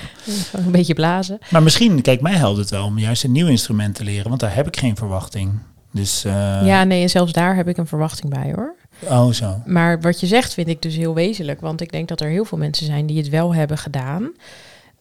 Een 0.51 0.71
beetje 0.71 0.93
blazen. 0.93 1.39
Maar 1.49 1.63
misschien, 1.63 2.01
kijk, 2.01 2.21
mij 2.21 2.35
helpt 2.35 2.57
het 2.57 2.69
wel 2.69 2.85
om 2.85 2.97
juist 2.97 3.23
een 3.23 3.31
nieuw 3.31 3.47
instrument 3.47 3.95
te 3.95 4.03
leren, 4.03 4.27
want 4.27 4.39
daar 4.39 4.55
heb 4.55 4.67
ik 4.67 4.77
geen 4.77 4.95
verwachting. 4.95 5.59
Dus, 5.91 6.25
uh... 6.25 6.31
Ja, 6.65 6.83
nee, 6.83 7.01
en 7.01 7.09
zelfs 7.09 7.31
daar 7.31 7.55
heb 7.55 7.67
ik 7.67 7.77
een 7.77 7.87
verwachting 7.87 8.33
bij 8.33 8.51
hoor. 8.55 8.75
Oh, 9.03 9.31
zo. 9.31 9.61
Maar 9.65 10.01
wat 10.01 10.19
je 10.19 10.27
zegt 10.27 10.53
vind 10.53 10.67
ik 10.67 10.81
dus 10.81 10.95
heel 10.95 11.13
wezenlijk. 11.13 11.61
Want 11.61 11.81
ik 11.81 11.91
denk 11.91 12.07
dat 12.07 12.21
er 12.21 12.29
heel 12.29 12.45
veel 12.45 12.57
mensen 12.57 12.85
zijn 12.85 13.05
die 13.05 13.17
het 13.17 13.29
wel 13.29 13.53
hebben 13.53 13.77
gedaan. 13.77 14.31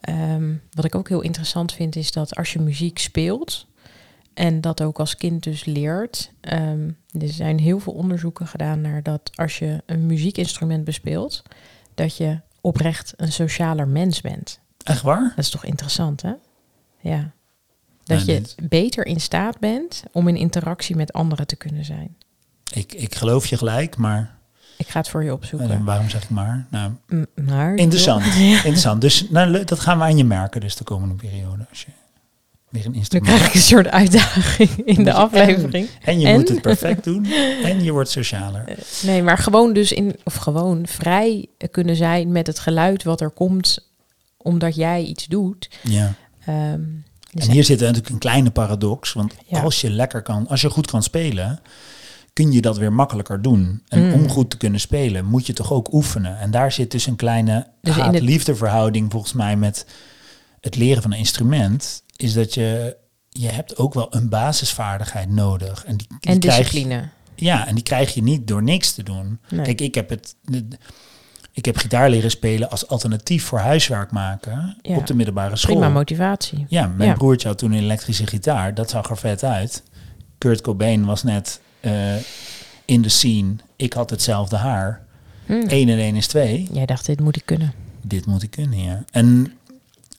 Um, 0.09 0.63
wat 0.73 0.85
ik 0.85 0.95
ook 0.95 1.09
heel 1.09 1.21
interessant 1.21 1.73
vind 1.73 1.97
is 1.97 2.13
dat 2.13 2.37
als 2.37 2.53
je 2.53 2.59
muziek 2.59 2.99
speelt... 2.99 3.67
en 4.35 4.61
dat 4.61 4.83
ook 4.83 4.99
als 4.99 5.17
kind 5.17 5.43
dus 5.43 5.65
leert... 5.65 6.33
Um, 6.53 6.97
er 7.21 7.29
zijn 7.29 7.59
heel 7.59 7.81
veel 7.81 7.93
onderzoeken 7.93 8.47
gedaan 8.47 8.81
naar 8.81 9.03
dat 9.03 9.31
als 9.35 9.59
je 9.59 9.83
een 9.87 10.07
muziekinstrument 10.07 10.85
bespeelt... 10.85 11.43
dat 11.95 12.17
je 12.17 12.41
oprecht 12.61 13.15
een 13.17 13.33
socialer 13.33 13.89
mens 13.89 14.21
bent. 14.21 14.61
Echt 14.85 15.03
waar? 15.03 15.33
Dat 15.37 15.45
is 15.45 15.51
toch 15.51 15.65
interessant, 15.65 16.23
hè? 16.23 16.33
Ja. 17.01 17.33
Dat 18.05 18.25
je 18.25 18.43
beter 18.63 19.07
in 19.07 19.21
staat 19.21 19.59
bent 19.59 20.03
om 20.13 20.29
in 20.29 20.37
interactie 20.37 20.97
met 20.97 21.13
anderen 21.13 21.47
te 21.47 21.57
kunnen 21.57 21.85
zijn. 21.85 22.17
Ik, 22.73 22.93
ik 22.93 23.15
geloof 23.15 23.47
je 23.47 23.57
gelijk, 23.57 23.97
maar... 23.97 24.39
Ik 24.77 24.89
ga 24.89 24.99
het 24.99 25.09
voor 25.09 25.25
je 25.25 25.33
opzoeken. 25.33 25.71
En 25.71 25.85
waarom 25.85 26.09
zeg 26.09 26.23
ik 26.23 26.31
maar? 26.31 26.67
Nou, 26.71 26.93
maar 27.35 27.75
interessant. 27.75 28.25
interessant. 28.55 29.01
Dus 29.01 29.27
nou, 29.31 29.65
dat 29.65 29.81
gaan 29.81 29.99
we 29.99 30.05
aan 30.05 30.17
je 30.17 30.25
merken 30.25 30.61
dus 30.61 30.77
de 30.77 30.85
komende 30.85 31.15
periode. 31.15 31.67
Als 31.71 31.83
je 31.83 31.91
weer 32.69 32.87
een 32.87 32.95
instrument... 32.95 33.29
Dan 33.29 33.37
krijg 33.37 33.49
ik 33.49 33.55
een 33.55 33.67
soort 33.67 33.89
uitdaging 33.89 34.71
in 34.85 35.05
de 35.05 35.13
aflevering. 35.13 35.89
En, 36.03 36.21
je 36.21 36.33
moet 36.33 36.49
het 36.49 36.61
perfect 36.61 37.05
doen. 37.05 37.27
En 37.63 37.83
je 37.83 37.93
wordt 37.93 38.11
socialer. 38.11 38.65
Eh, 38.69 38.77
nee, 39.03 39.23
maar 39.23 39.39
gewoon 39.39 39.73
dus 39.73 39.93
in... 39.93 40.17
Of 40.25 40.35
gewoon 40.35 40.87
vrij 40.87 41.47
kunnen 41.71 41.97
zijn 41.97 42.33
met 42.33 42.47
het 42.47 42.59
geluid 42.59 43.03
wat 43.03 43.21
er 43.21 43.31
komt... 43.31 43.91
omdat 44.37 44.75
jij 44.75 45.03
iets 45.03 45.27
doet. 45.27 45.71
Ja. 45.83 46.15
Um, 46.49 47.05
dus 47.33 47.47
en 47.47 47.53
hier 47.53 47.65
zit 47.65 47.81
natuurlijk 47.81 48.09
een 48.09 48.19
kleine 48.19 48.51
paradox. 48.51 49.13
Want 49.13 49.35
als 49.51 49.81
je 49.81 49.91
lekker 49.91 50.23
kan... 50.23 50.49
Als 50.49 50.61
je 50.61 50.71
goed 50.71 50.87
kan 50.87 51.03
spelen 51.03 51.61
kun 52.43 52.53
je 52.53 52.61
dat 52.61 52.79
weer 52.79 52.93
makkelijker 52.93 53.43
doen. 53.43 53.83
En 53.89 54.07
mm. 54.07 54.13
om 54.13 54.29
goed 54.29 54.51
te 54.51 54.57
kunnen 54.57 54.81
spelen, 54.81 55.25
moet 55.25 55.47
je 55.47 55.53
toch 55.53 55.73
ook 55.73 55.93
oefenen. 55.93 56.39
En 56.39 56.51
daar 56.51 56.73
zit 56.73 56.91
dus 56.91 57.07
een 57.07 57.17
kleine 57.17 57.67
dus 57.81 57.97
liefdeverhouding 58.21 59.11
volgens 59.11 59.33
mij 59.33 59.57
met 59.57 59.87
het 60.61 60.77
leren 60.77 61.03
van 61.03 61.13
een 61.13 61.19
instrument. 61.19 62.03
Is 62.17 62.33
dat 62.33 62.55
je, 62.55 62.97
je 63.29 63.49
hebt 63.49 63.77
ook 63.77 63.95
wel 63.95 64.15
een 64.15 64.29
basisvaardigheid 64.29 65.31
nodig. 65.31 65.85
En, 65.85 65.97
die, 65.97 66.07
die 66.21 66.31
en 66.31 66.41
discipline. 66.41 67.09
ja, 67.35 67.67
en 67.67 67.75
die 67.75 67.85
krijg 67.85 68.15
je 68.15 68.23
niet 68.23 68.47
door 68.47 68.63
niks 68.63 68.93
te 68.93 69.03
doen. 69.03 69.41
Kijk, 69.63 69.81
ik 69.81 69.95
heb 69.95 70.09
het... 70.09 70.35
Ik 71.53 71.65
heb 71.65 71.77
gitaar 71.77 72.11
leren 72.11 72.31
spelen 72.31 72.71
als 72.71 72.89
alternatief 72.89 73.45
voor 73.45 73.59
huiswerk 73.59 74.11
maken 74.11 74.77
op 74.83 75.07
de 75.07 75.15
middelbare 75.15 75.57
school. 75.57 75.77
Prima 75.77 75.93
motivatie. 75.93 76.67
Ja, 76.69 76.87
mijn 76.87 77.11
ja. 77.11 77.17
broertje 77.17 77.49
had 77.49 77.59
toen 77.59 77.73
een 77.73 77.83
elektrische 77.83 78.27
gitaar. 78.27 78.75
Dat 78.75 78.91
zag 78.91 79.11
er 79.11 79.17
vet 79.17 79.45
uit. 79.45 79.83
Kurt 80.39 80.61
Cobain 80.61 81.05
was 81.05 81.23
net 81.23 81.61
uh, 81.81 82.15
in 82.85 83.03
de 83.03 83.09
scene. 83.09 83.55
Ik 83.77 83.93
had 83.93 84.11
hetzelfde 84.11 84.57
haar. 84.57 85.05
Hmm. 85.47 85.67
1 85.67 85.89
en 85.89 85.99
1 85.99 86.17
is 86.17 86.27
2. 86.27 86.69
Jij 86.73 86.87
dacht, 86.87 87.07
dit 87.07 87.21
moet 87.21 87.37
ik 87.37 87.47
kunnen. 87.47 87.73
Dit 88.03 88.27
moet 88.27 88.43
ik 88.43 88.51
kunnen, 88.51 88.83
ja. 88.83 89.05
En, 89.11 89.53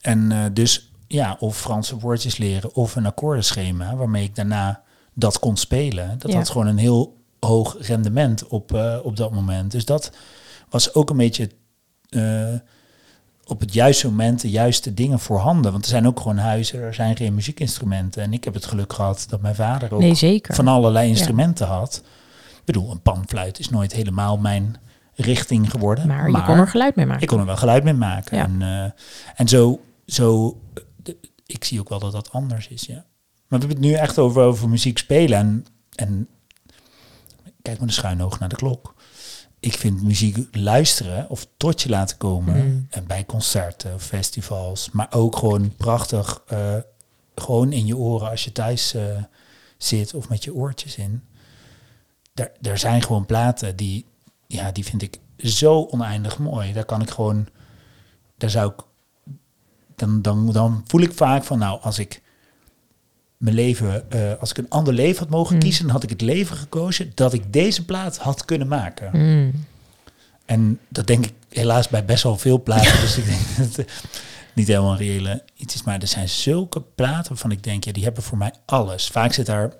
en 0.01 0.32
uh, 0.32 0.46
dus, 0.53 0.91
ja, 1.08 1.38
of 1.39 1.58
Franse 1.58 2.00
woordjes 2.00 2.38
leren 2.38 2.75
of 2.75 2.96
een 2.96 3.06
akkoordenschema 3.06 3.96
waarmee 3.96 4.24
ik 4.24 4.36
daarna 4.36 4.82
dat 5.13 5.39
kon 5.39 5.58
spelen. 5.58 6.15
Dat 6.20 6.32
ja. 6.32 6.38
had 6.38 6.50
gewoon 6.50 6.68
een 6.68 6.77
heel 6.77 7.20
hoog 7.39 7.75
rendement 7.80 8.48
op, 8.48 8.74
eh, 8.74 8.98
op 9.03 9.15
dat 9.15 9.32
moment. 9.32 9.72
Dus 9.72 9.86
dat 9.86 10.12
was 10.70 10.94
ook 10.94 11.10
een 11.10 11.18
beetje 11.18 11.50
eh, 12.10 12.53
op 13.51 13.60
het 13.60 13.74
juiste 13.74 14.08
moment 14.08 14.41
de 14.41 14.50
juiste 14.50 14.93
dingen 14.93 15.20
voorhanden. 15.20 15.72
Want 15.72 15.84
er 15.84 15.89
zijn 15.89 16.08
ook 16.08 16.17
gewoon 16.20 16.38
huizen, 16.38 16.81
er 16.81 16.93
zijn 16.93 17.15
geen 17.17 17.34
muziekinstrumenten. 17.34 18.24
En 18.24 18.34
ik 18.34 18.43
heb 18.43 18.53
het 18.53 18.65
geluk 18.65 18.93
gehad 18.93 19.25
dat 19.29 19.41
mijn 19.41 19.55
vader 19.55 19.93
ook 19.93 20.00
Nee, 20.00 20.15
zeker. 20.15 20.55
van 20.55 20.67
allerlei 20.67 21.10
instrumenten 21.10 21.67
had. 21.67 22.01
Ik 22.60 22.65
bedoel, 22.65 22.91
een 22.91 23.01
panfluit 23.01 23.60
is 23.60 23.70
nooit 23.70 23.93
helemaal 23.93 24.38
mijn 24.38 24.75
richting 25.15 25.72
geworden. 25.72 26.08
maar, 26.08 26.29
je 26.29 26.43
kon 26.43 26.58
er 26.58 26.67
geluid 26.67 26.96
mee 26.96 27.05
maken. 27.05 27.22
Ik 27.22 27.27
kon 27.27 27.39
er 27.39 27.46
wel 27.46 27.58
geluid 27.58 27.84
mee 27.84 27.93
maken. 27.93 28.38
Ja. 28.38 28.43
En, 28.43 28.62
eh, 28.62 28.91
en 29.36 29.48
zo, 29.48 29.79
zo 30.05 30.58
de- 31.03 31.17
ik 31.46 31.63
zie 31.63 31.79
ook 31.79 31.89
wel 31.89 32.00
dat 32.00 32.12
dat 32.12 32.31
anders 32.31 32.67
is, 32.67 32.81
ja. 32.86 32.93
Maar 33.48 33.60
we 33.60 33.65
hebben 33.65 33.70
het 33.70 33.79
nu 33.79 33.93
echt 33.93 34.20
over, 34.20 34.41
over 34.43 34.70
muziek 34.70 34.98
spelen. 34.98 35.38
En, 35.39 35.65
en 35.96 36.27
kijk 37.62 37.79
met 37.79 37.88
een 37.88 37.93
schuin 37.93 38.24
oog 38.24 38.39
naar 38.39 38.50
de 38.50 38.55
klok. 38.55 38.93
Ik 39.62 39.74
vind 39.74 40.03
muziek 40.03 40.56
luisteren 40.56 41.30
of 41.30 41.48
tot 41.58 41.82
je 41.82 41.89
laten 41.89 42.18
komen. 42.18 42.56
Mm. 42.65 42.88
En 42.89 43.08
bij 43.08 43.25
concerten 43.25 43.94
of 43.94 44.03
festivals. 44.03 44.89
Maar 44.91 45.08
ook 45.12 45.36
gewoon 45.36 45.75
prachtig. 45.75 46.41
eh, 46.48 46.77
gewoon 47.36 47.72
in 47.72 47.86
je 47.86 47.98
oren 47.98 48.30
als 48.30 48.44
je 48.44 48.51
thuis 48.51 48.94
eh, 48.94 49.24
zit 49.77 50.13
of 50.13 50.30
met 50.30 50.44
je 50.44 50.53
oortjes 50.53 50.96
in. 50.96 51.24
Er, 52.34 52.51
er 52.62 52.77
zijn 52.77 53.01
gewoon 53.01 53.25
platen 53.25 53.75
die, 53.75 54.06
ja, 54.48 54.72
die 54.72 54.86
vind 54.86 55.01
ik 55.01 55.20
zo 55.38 55.84
oneindig 55.84 56.38
mooi. 56.38 56.74
Daar 56.74 56.86
kan 56.86 57.01
ik 57.01 57.10
gewoon, 57.10 57.48
daar 58.38 58.50
zou 58.50 58.72
ik, 58.72 58.84
dan, 59.96 60.22
dan, 60.22 60.51
dan 60.51 60.84
voel 60.88 61.01
ik 61.01 61.13
vaak 61.13 61.44
van, 61.44 61.60
nou, 61.60 61.82
als 61.82 62.00
ik 62.00 62.22
mijn 63.41 63.55
leven, 63.55 64.12
eh, 64.12 64.39
als 64.39 64.50
ik 64.50 64.57
een 64.57 64.69
ander 64.69 64.93
leven 64.93 65.19
had 65.19 65.29
mogen 65.29 65.55
Mm. 65.55 65.62
kiezen, 65.62 65.83
dan 65.83 65.93
had 65.93 66.03
ik 66.03 66.10
het 66.10 66.21
leven 66.21 66.57
gekozen 66.57 67.12
dat 67.15 67.33
ik 67.33 67.53
deze 67.53 67.86
plaat 67.86 68.17
had 68.17 68.45
kunnen 68.45 68.67
maken. 68.67 69.10
Mm. 69.13 69.65
En 70.45 70.79
dat 70.89 71.07
denk 71.07 71.25
ik 71.25 71.33
helaas 71.50 71.88
bij 71.88 72.05
best 72.05 72.24
wel 72.24 72.38
veel 72.38 72.63
platen. 72.63 73.01
dus 73.01 73.17
ik 73.17 73.25
denk 73.25 73.41
dat 73.57 73.75
het 73.75 73.91
niet 74.53 74.67
helemaal 74.67 74.91
een 74.91 74.98
reële 74.98 75.43
iets 75.55 75.75
is. 75.75 75.83
Maar 75.83 76.00
er 76.00 76.07
zijn 76.07 76.29
zulke 76.29 76.81
platen 76.81 77.29
waarvan 77.29 77.51
ik 77.51 77.63
denk, 77.63 77.83
ja, 77.83 77.91
die 77.91 78.03
hebben 78.03 78.24
voor 78.24 78.38
mij 78.38 78.53
alles. 78.65 79.07
Vaak 79.07 79.33
zit 79.33 79.45
daar 79.45 79.74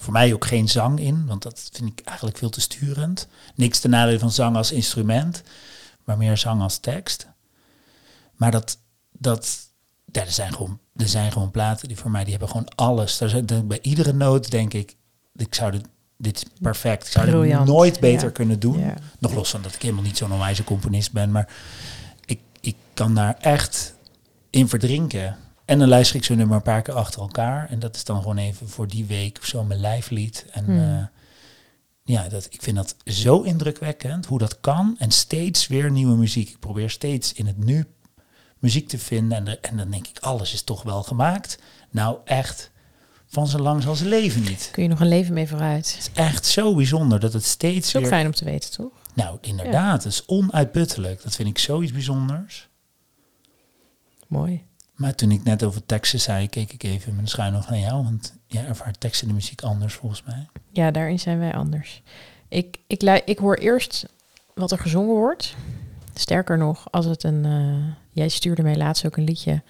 voor 0.00 0.12
mij 0.12 0.32
ook 0.34 0.46
geen 0.46 0.68
zang 0.68 1.00
in, 1.00 1.26
want 1.26 1.42
dat 1.42 1.70
vind 1.72 1.90
ik 1.98 2.06
eigenlijk 2.06 2.38
veel 2.38 2.50
te 2.50 2.60
sturend. 2.60 3.28
Niks 3.54 3.78
te 3.78 3.88
nadeel 3.88 4.18
van 4.18 4.30
zang 4.30 4.56
als 4.56 4.72
instrument, 4.72 5.42
maar 6.04 6.16
meer 6.16 6.36
zang 6.36 6.62
als 6.62 6.78
tekst. 6.78 7.26
Maar 8.36 8.50
dat, 8.50 8.78
dat 9.12 9.58
ja, 10.14 10.20
er, 10.20 10.32
zijn 10.32 10.54
gewoon, 10.54 10.78
er 10.96 11.08
zijn 11.08 11.32
gewoon 11.32 11.50
platen 11.50 11.88
die 11.88 11.96
voor 11.96 12.10
mij, 12.10 12.22
die 12.22 12.30
hebben 12.30 12.48
gewoon 12.48 12.68
alles. 12.74 13.18
Daar 13.18 13.28
zijn, 13.28 13.46
bij 13.46 13.78
iedere 13.82 14.12
noot 14.12 14.50
denk 14.50 14.74
ik, 14.74 14.96
ik 15.36 15.54
zou 15.54 15.70
dit, 15.72 15.86
dit 16.16 16.36
is 16.36 16.44
perfect. 16.60 17.06
Ik 17.06 17.12
zou 17.12 17.26
Briljant, 17.26 17.66
nooit 17.66 18.00
beter 18.00 18.26
ja. 18.26 18.32
kunnen 18.32 18.60
doen. 18.60 18.78
Ja. 18.78 18.94
Nog 19.18 19.34
los 19.34 19.50
van 19.50 19.62
dat 19.62 19.74
ik 19.74 19.82
helemaal 19.82 20.02
niet 20.02 20.16
zo'n 20.16 20.32
onwijze 20.32 20.64
componist 20.64 21.12
ben, 21.12 21.30
maar 21.30 21.48
ik, 22.24 22.38
ik 22.60 22.76
kan 22.94 23.14
daar 23.14 23.36
echt 23.40 23.94
in 24.50 24.68
verdrinken. 24.68 25.36
En 25.64 25.78
dan 25.78 25.88
luister 25.88 26.16
ik 26.16 26.24
zo'n 26.24 26.36
nummer 26.36 26.56
een 26.56 26.62
paar 26.62 26.82
keer 26.82 26.94
achter 26.94 27.20
elkaar. 27.20 27.68
En 27.70 27.78
dat 27.78 27.96
is 27.96 28.04
dan 28.04 28.18
gewoon 28.20 28.38
even 28.38 28.68
voor 28.68 28.88
die 28.88 29.04
week 29.04 29.38
of 29.40 29.46
zo 29.46 29.64
mijn 29.64 29.80
lijflied. 29.80 30.46
En 30.50 30.64
Hmm. 30.64 30.78
eh, 30.78 31.04
ja, 32.02 32.28
dat, 32.28 32.48
ik 32.50 32.62
vind 32.62 32.76
dat 32.76 32.96
zo 33.04 33.40
indrukwekkend 33.40 34.26
hoe 34.26 34.38
dat 34.38 34.60
kan. 34.60 34.94
En 34.98 35.10
steeds 35.10 35.66
weer 35.66 35.90
nieuwe 35.90 36.16
muziek. 36.16 36.48
Ik 36.48 36.58
probeer 36.58 36.90
steeds 36.90 37.32
in 37.32 37.46
het 37.46 37.64
nu 37.64 37.86
muziek 38.64 38.88
te 38.88 38.98
vinden. 38.98 39.46
En, 39.46 39.62
en 39.62 39.76
dan 39.76 39.90
denk 39.90 40.06
ik, 40.06 40.18
alles 40.18 40.52
is 40.52 40.62
toch 40.62 40.82
wel 40.82 41.02
gemaakt. 41.02 41.58
Nou, 41.90 42.18
echt 42.24 42.70
van 43.26 43.46
zo 43.46 43.58
lang 43.58 43.86
als 43.86 44.00
leven 44.00 44.42
niet. 44.42 44.68
Kun 44.72 44.82
je 44.82 44.88
nog 44.88 45.00
een 45.00 45.08
leven 45.08 45.34
mee 45.34 45.48
vooruit. 45.48 45.92
Het 45.92 45.98
is 45.98 46.10
echt 46.12 46.46
zo 46.46 46.74
bijzonder 46.74 47.20
dat 47.20 47.32
het 47.32 47.44
steeds 47.44 47.88
is 47.88 47.96
ook 47.96 48.02
weer... 48.02 48.10
fijn 48.10 48.26
om 48.26 48.34
te 48.34 48.44
weten, 48.44 48.70
toch? 48.70 48.92
Nou, 49.14 49.38
inderdaad, 49.40 50.04
het 50.04 50.12
is 50.12 50.26
onuitputtelijk. 50.26 51.22
Dat 51.22 51.34
vind 51.34 51.48
ik 51.48 51.58
zoiets 51.58 51.92
bijzonders. 51.92 52.68
Mooi. 54.26 54.64
Maar 54.94 55.14
toen 55.14 55.30
ik 55.30 55.44
net 55.44 55.64
over 55.64 55.86
teksten 55.86 56.20
zei, 56.20 56.48
keek 56.48 56.72
ik 56.72 56.82
even 56.82 57.14
met 57.14 57.22
een 57.22 57.28
schuin 57.28 57.56
oog 57.56 57.68
naar 57.68 57.78
jou. 57.78 58.04
Want 58.04 58.34
jij 58.46 58.66
ervaart 58.66 59.00
tekst 59.00 59.22
en 59.22 59.28
de 59.28 59.34
muziek 59.34 59.62
anders 59.62 59.94
volgens 59.94 60.22
mij. 60.22 60.48
Ja, 60.72 60.90
daarin 60.90 61.18
zijn 61.18 61.38
wij 61.38 61.54
anders. 61.54 62.02
Ik, 62.48 62.78
ik, 62.86 63.02
ik 63.24 63.38
hoor 63.38 63.56
eerst 63.56 64.06
wat 64.54 64.72
er 64.72 64.78
gezongen 64.78 65.14
wordt. 65.14 65.54
Sterker 66.14 66.58
nog, 66.58 66.86
als 66.90 67.04
het 67.04 67.22
een. 67.22 67.44
eh, 67.44 67.94
jij 68.10 68.28
stuurde 68.28 68.62
mij 68.62 68.76
laatst 68.76 69.06
ook 69.06 69.16
een 69.16 69.24
liedje. 69.24 69.62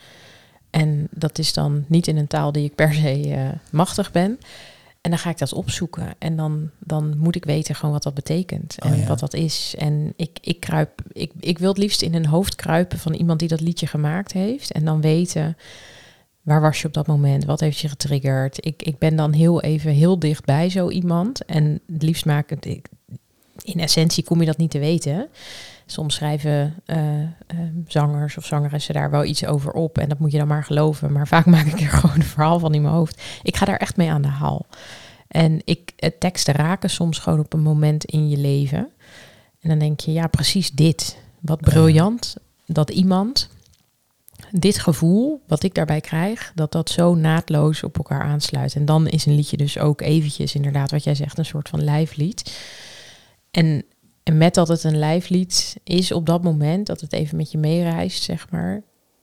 En 0.71 1.09
dat 1.11 1.39
is 1.39 1.53
dan 1.53 1.85
niet 1.89 2.07
in 2.07 2.17
een 2.17 2.27
taal 2.27 2.53
die 2.53 2.65
ik 2.65 2.75
per 2.75 2.93
se 2.95 3.35
eh, 3.35 3.49
machtig 3.71 4.13
ben. 4.13 4.39
En 5.01 5.11
dan 5.11 5.19
ga 5.19 5.31
ik 5.31 5.39
dat 5.39 5.53
opzoeken. 5.53 6.15
En 6.19 6.37
dan, 6.37 6.71
dan 6.79 7.19
moet 7.19 7.37
ik 7.37 7.45
weten 7.45 7.75
gewoon 7.75 7.93
wat 7.95 8.03
dat 8.03 8.15
betekent. 8.15 8.79
En 8.79 8.93
Oh 8.93 8.99
ja. 8.99 9.07
wat 9.07 9.19
dat 9.19 9.35
is. 9.35 9.75
En 9.79 10.13
ik, 10.17 10.39
ik 10.41 10.61
kruip. 10.61 11.01
Ik, 11.13 11.33
ik 11.41 11.59
wil 11.59 11.69
het 11.69 11.79
liefst 11.79 12.03
in 12.03 12.15
een 12.15 12.27
hoofd 12.27 12.55
kruipen 12.55 12.99
van 12.99 13.15
iemand 13.15 13.39
die 13.39 13.49
dat 13.49 13.61
liedje 13.61 13.87
gemaakt 13.87 14.33
heeft. 14.33 14.73
En 14.73 14.85
dan 14.85 15.01
weten. 15.01 15.57
Waar 16.43 16.61
was 16.61 16.81
je 16.81 16.87
op 16.87 16.95
dat 16.95 17.07
moment? 17.07 17.45
Wat 17.45 17.61
heeft 17.61 17.79
je 17.79 17.89
getriggerd? 17.89 18.67
Ik, 18.67 18.83
ik 18.83 18.99
ben 18.99 19.17
dan 19.17 19.33
heel 19.33 19.61
even 19.63 19.91
heel 19.91 20.19
dicht 20.19 20.45
bij 20.45 20.69
zo 20.71 20.89
iemand. 20.91 21.45
En 21.45 21.81
het 21.93 22.03
liefst 22.03 22.25
maak 22.25 22.51
ik- 22.51 22.89
In 23.63 23.81
essentie 23.81 24.25
kom 24.25 24.41
je 24.41 24.47
dat 24.47 24.57
niet 24.57 24.71
te 24.71 24.79
weten. 24.79 25.29
Soms 25.87 26.15
schrijven 26.15 26.75
eh, 26.85 27.23
eh, 27.23 27.29
zangers 27.87 28.37
of 28.37 28.47
zangeressen 28.47 28.95
daar 28.95 29.11
wel 29.11 29.25
iets 29.25 29.47
over 29.47 29.73
op. 29.73 29.99
En 29.99 30.09
dat 30.09 30.19
moet 30.19 30.33
je 30.33 30.39
dan 30.39 30.47
maar 30.47 30.65
geloven. 30.65 31.13
Maar 31.13 31.29
vaak 31.29 31.47
maak 31.55 31.67
ik 31.67 31.81
er 31.81 31.89
gewoon 31.89 32.17
een 32.17 32.23
verhaal 32.23 32.59
van 32.59 32.75
in 32.75 32.83
mijn 32.83 32.95
hoofd. 32.95 33.23
Ik 33.43 33.57
ga 33.57 33.65
daar 33.65 33.77
echt 33.77 33.97
mee 33.97 34.11
aan 34.11 34.23
de 34.23 34.29
haal. 34.29 34.67
En 35.29 35.61
ik, 35.65 36.13
teksten 36.19 36.55
raken 36.55 36.91
soms 36.91 37.19
gewoon 37.19 37.39
op 37.39 37.53
een 37.53 37.63
moment 37.63 38.05
in 38.05 38.29
je 38.29 38.37
leven. 38.37 38.89
En 39.61 39.69
dan 39.69 39.79
denk 39.79 40.01
je, 40.01 40.13
ja, 40.13 40.27
precies 40.27 40.71
dit. 40.71 41.17
Wat 41.41 41.61
briljant 41.61 42.37
dat 42.67 42.91
iemand 42.91 43.49
dit 44.51 44.79
gevoel 44.79 45.43
wat 45.47 45.63
ik 45.63 45.75
daarbij 45.75 46.01
krijg, 46.01 46.53
dat 46.55 46.73
dat 46.73 46.91
zo 46.91 47.15
naadloos 47.15 47.83
op 47.83 47.97
elkaar 47.97 48.23
aansluit. 48.23 48.75
En 48.75 48.85
dan 48.85 49.09
is 49.09 49.27
een 49.27 49.35
liedje 49.35 49.57
dus 49.57 49.79
ook 49.79 50.01
eventjes, 50.01 50.55
inderdaad, 50.55 50.91
wat 50.91 51.05
jij 51.05 51.15
zegt, 51.15 51.39
een 51.39 51.45
soort 51.45 51.69
van 51.69 51.85
lijflied. 51.85 52.59
En, 53.55 53.85
en 54.23 54.37
met 54.37 54.55
dat 54.55 54.69
het 54.69 54.85
een 54.85 54.99
lijflied 54.99 55.77
is 55.85 56.13
op 56.13 56.27
dat 56.27 56.43
moment, 56.43 56.87
dat 56.87 57.01
het 57.01 57.13
even 57.13 57.37
met 57.37 57.53
je 57.53 57.59
meereist, 57.59 58.23
zeg 58.23 58.51
maar, 58.51 58.83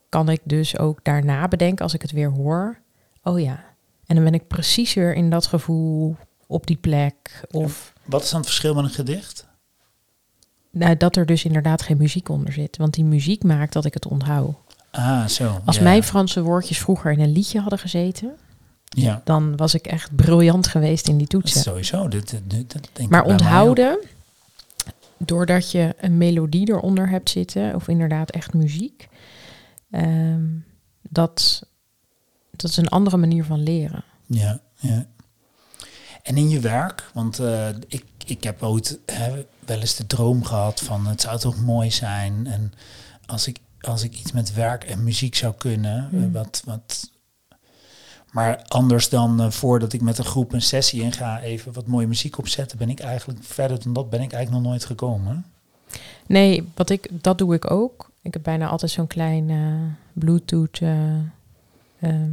kan 0.09 0.29
ik 0.29 0.39
dus 0.43 0.77
ook 0.77 0.99
daarna 1.03 1.47
bedenken, 1.47 1.83
als 1.83 1.93
ik 1.93 2.01
het 2.01 2.11
weer 2.11 2.29
hoor, 2.31 2.79
oh 3.23 3.39
ja. 3.39 3.63
En 4.05 4.15
dan 4.15 4.23
ben 4.23 4.33
ik 4.33 4.47
precies 4.47 4.93
weer 4.93 5.13
in 5.13 5.29
dat 5.29 5.45
gevoel 5.47 6.15
op 6.47 6.67
die 6.67 6.75
plek. 6.77 7.41
Of 7.51 7.93
Wat 8.05 8.23
is 8.23 8.29
dan 8.29 8.39
het 8.39 8.47
verschil 8.49 8.73
met 8.73 8.83
een 8.83 8.89
gedicht? 8.89 9.47
nou, 10.71 10.97
dat 10.97 11.15
er 11.15 11.25
dus 11.25 11.45
inderdaad 11.45 11.81
geen 11.81 11.97
muziek 11.97 12.29
onder 12.29 12.53
zit. 12.53 12.77
Want 12.77 12.93
die 12.93 13.03
muziek 13.03 13.43
maakt 13.43 13.73
dat 13.73 13.85
ik 13.85 13.93
het 13.93 14.07
onthoud. 14.07 14.55
Ah, 14.91 15.25
zo. 15.27 15.61
Als 15.65 15.75
ja. 15.75 15.83
mijn 15.83 16.03
Franse 16.03 16.41
woordjes 16.41 16.79
vroeger 16.79 17.11
in 17.11 17.19
een 17.19 17.31
liedje 17.31 17.59
hadden 17.59 17.79
gezeten, 17.79 18.31
Ja, 18.83 19.21
dan 19.23 19.55
was 19.57 19.73
ik 19.73 19.87
echt 19.87 20.15
briljant 20.15 20.67
geweest 20.67 21.07
in 21.07 21.17
die 21.17 21.27
dat 21.27 21.41
toetsen. 21.41 21.61
sowieso. 21.61 22.07
Dit, 22.07 22.29
dit, 22.29 22.41
dit- 22.49 22.71
dat 22.71 22.89
denk 22.93 23.09
Maar 23.09 23.23
onthouden, 23.23 23.99
doordat 25.25 25.71
je 25.71 25.93
een 25.97 26.17
melodie 26.17 26.69
eronder 26.69 27.09
hebt 27.09 27.29
zitten, 27.29 27.75
of 27.75 27.87
inderdaad 27.87 28.31
echt 28.31 28.53
muziek, 28.53 29.07
ehm, 29.91 30.47
dat, 31.01 31.63
dat 32.51 32.69
is 32.69 32.77
een 32.77 32.87
andere 32.89 33.17
manier 33.17 33.43
van 33.43 33.63
leren. 33.63 34.03
Ja, 34.25 34.59
ja. 34.75 35.05
En 36.23 36.37
in 36.37 36.49
je 36.49 36.59
werk, 36.59 37.09
want 37.13 37.39
eh, 37.39 37.67
ik, 37.87 38.05
ik 38.25 38.43
heb 38.43 38.63
ooit 38.63 38.99
hè, 39.05 39.45
wel 39.65 39.79
eens 39.79 39.95
de 39.95 40.07
droom 40.07 40.43
gehad 40.43 40.79
van 40.79 41.07
het 41.07 41.21
zou 41.21 41.39
toch 41.39 41.59
mooi 41.61 41.91
zijn. 41.91 42.47
En 42.47 42.73
als 43.25 43.47
ik, 43.47 43.57
als 43.81 44.03
ik 44.03 44.19
iets 44.19 44.31
met 44.31 44.53
werk 44.53 44.83
en 44.83 45.03
muziek 45.03 45.35
zou 45.35 45.53
kunnen, 45.53 46.09
Mm. 46.11 46.31
wat, 46.31 46.61
wat 46.65 47.09
maar 48.31 48.61
anders 48.67 49.09
dan 49.09 49.41
eh, 49.41 49.49
voordat 49.49 49.93
ik 49.93 50.01
met 50.01 50.17
een 50.17 50.25
groep 50.25 50.53
een 50.53 50.61
sessie 50.61 51.01
in 51.01 51.11
ga, 51.11 51.39
even 51.41 51.73
wat 51.73 51.87
mooie 51.87 52.07
muziek 52.07 52.37
opzetten, 52.37 52.77
ben 52.77 52.89
ik 52.89 52.99
eigenlijk 52.99 53.39
verder 53.43 53.83
dan 53.83 53.93
dat 53.93 54.09
ben 54.09 54.21
ik 54.21 54.31
eigenlijk 54.33 54.63
nog 54.63 54.71
nooit 54.71 54.85
gekomen. 54.85 55.45
Nee, 56.27 56.69
wat 56.75 56.89
ik, 56.89 57.07
dat 57.11 57.37
doe 57.37 57.53
ik 57.53 57.71
ook. 57.71 58.09
Ik 58.21 58.33
heb 58.33 58.43
bijna 58.43 58.67
altijd 58.67 58.91
zo'n 58.91 59.07
klein 59.07 59.49
eh, 59.49 59.57
Bluetooth 60.13 60.79
eh, 60.81 60.91
ehm, 61.99 62.31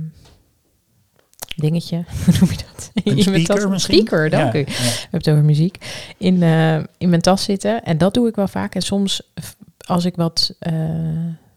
dingetje. 1.56 1.96
Hoe 2.24 2.34
noem 2.40 2.50
je 2.50 2.56
dat? 2.56 2.90
Een 3.04 3.22
speaker 3.22 3.44
tas- 3.54 3.66
misschien? 3.66 3.94
Speaker, 3.94 4.30
dank 4.30 4.52
Ja, 4.52 4.58
u. 4.58 4.62
ja. 4.62 4.64
We 4.66 4.72
hebben 5.00 5.08
het 5.20 5.28
over 5.28 5.44
muziek. 5.44 5.78
In, 6.16 6.42
in 6.98 7.08
mijn 7.08 7.20
tas 7.22 7.42
zitten. 7.44 7.84
En 7.84 7.98
dat 7.98 8.14
doe 8.14 8.28
ik 8.28 8.36
wel 8.36 8.48
vaak. 8.48 8.74
En 8.74 8.82
soms, 8.82 9.22
als 9.86 10.04
ik 10.04 10.16
wat, 10.16 10.54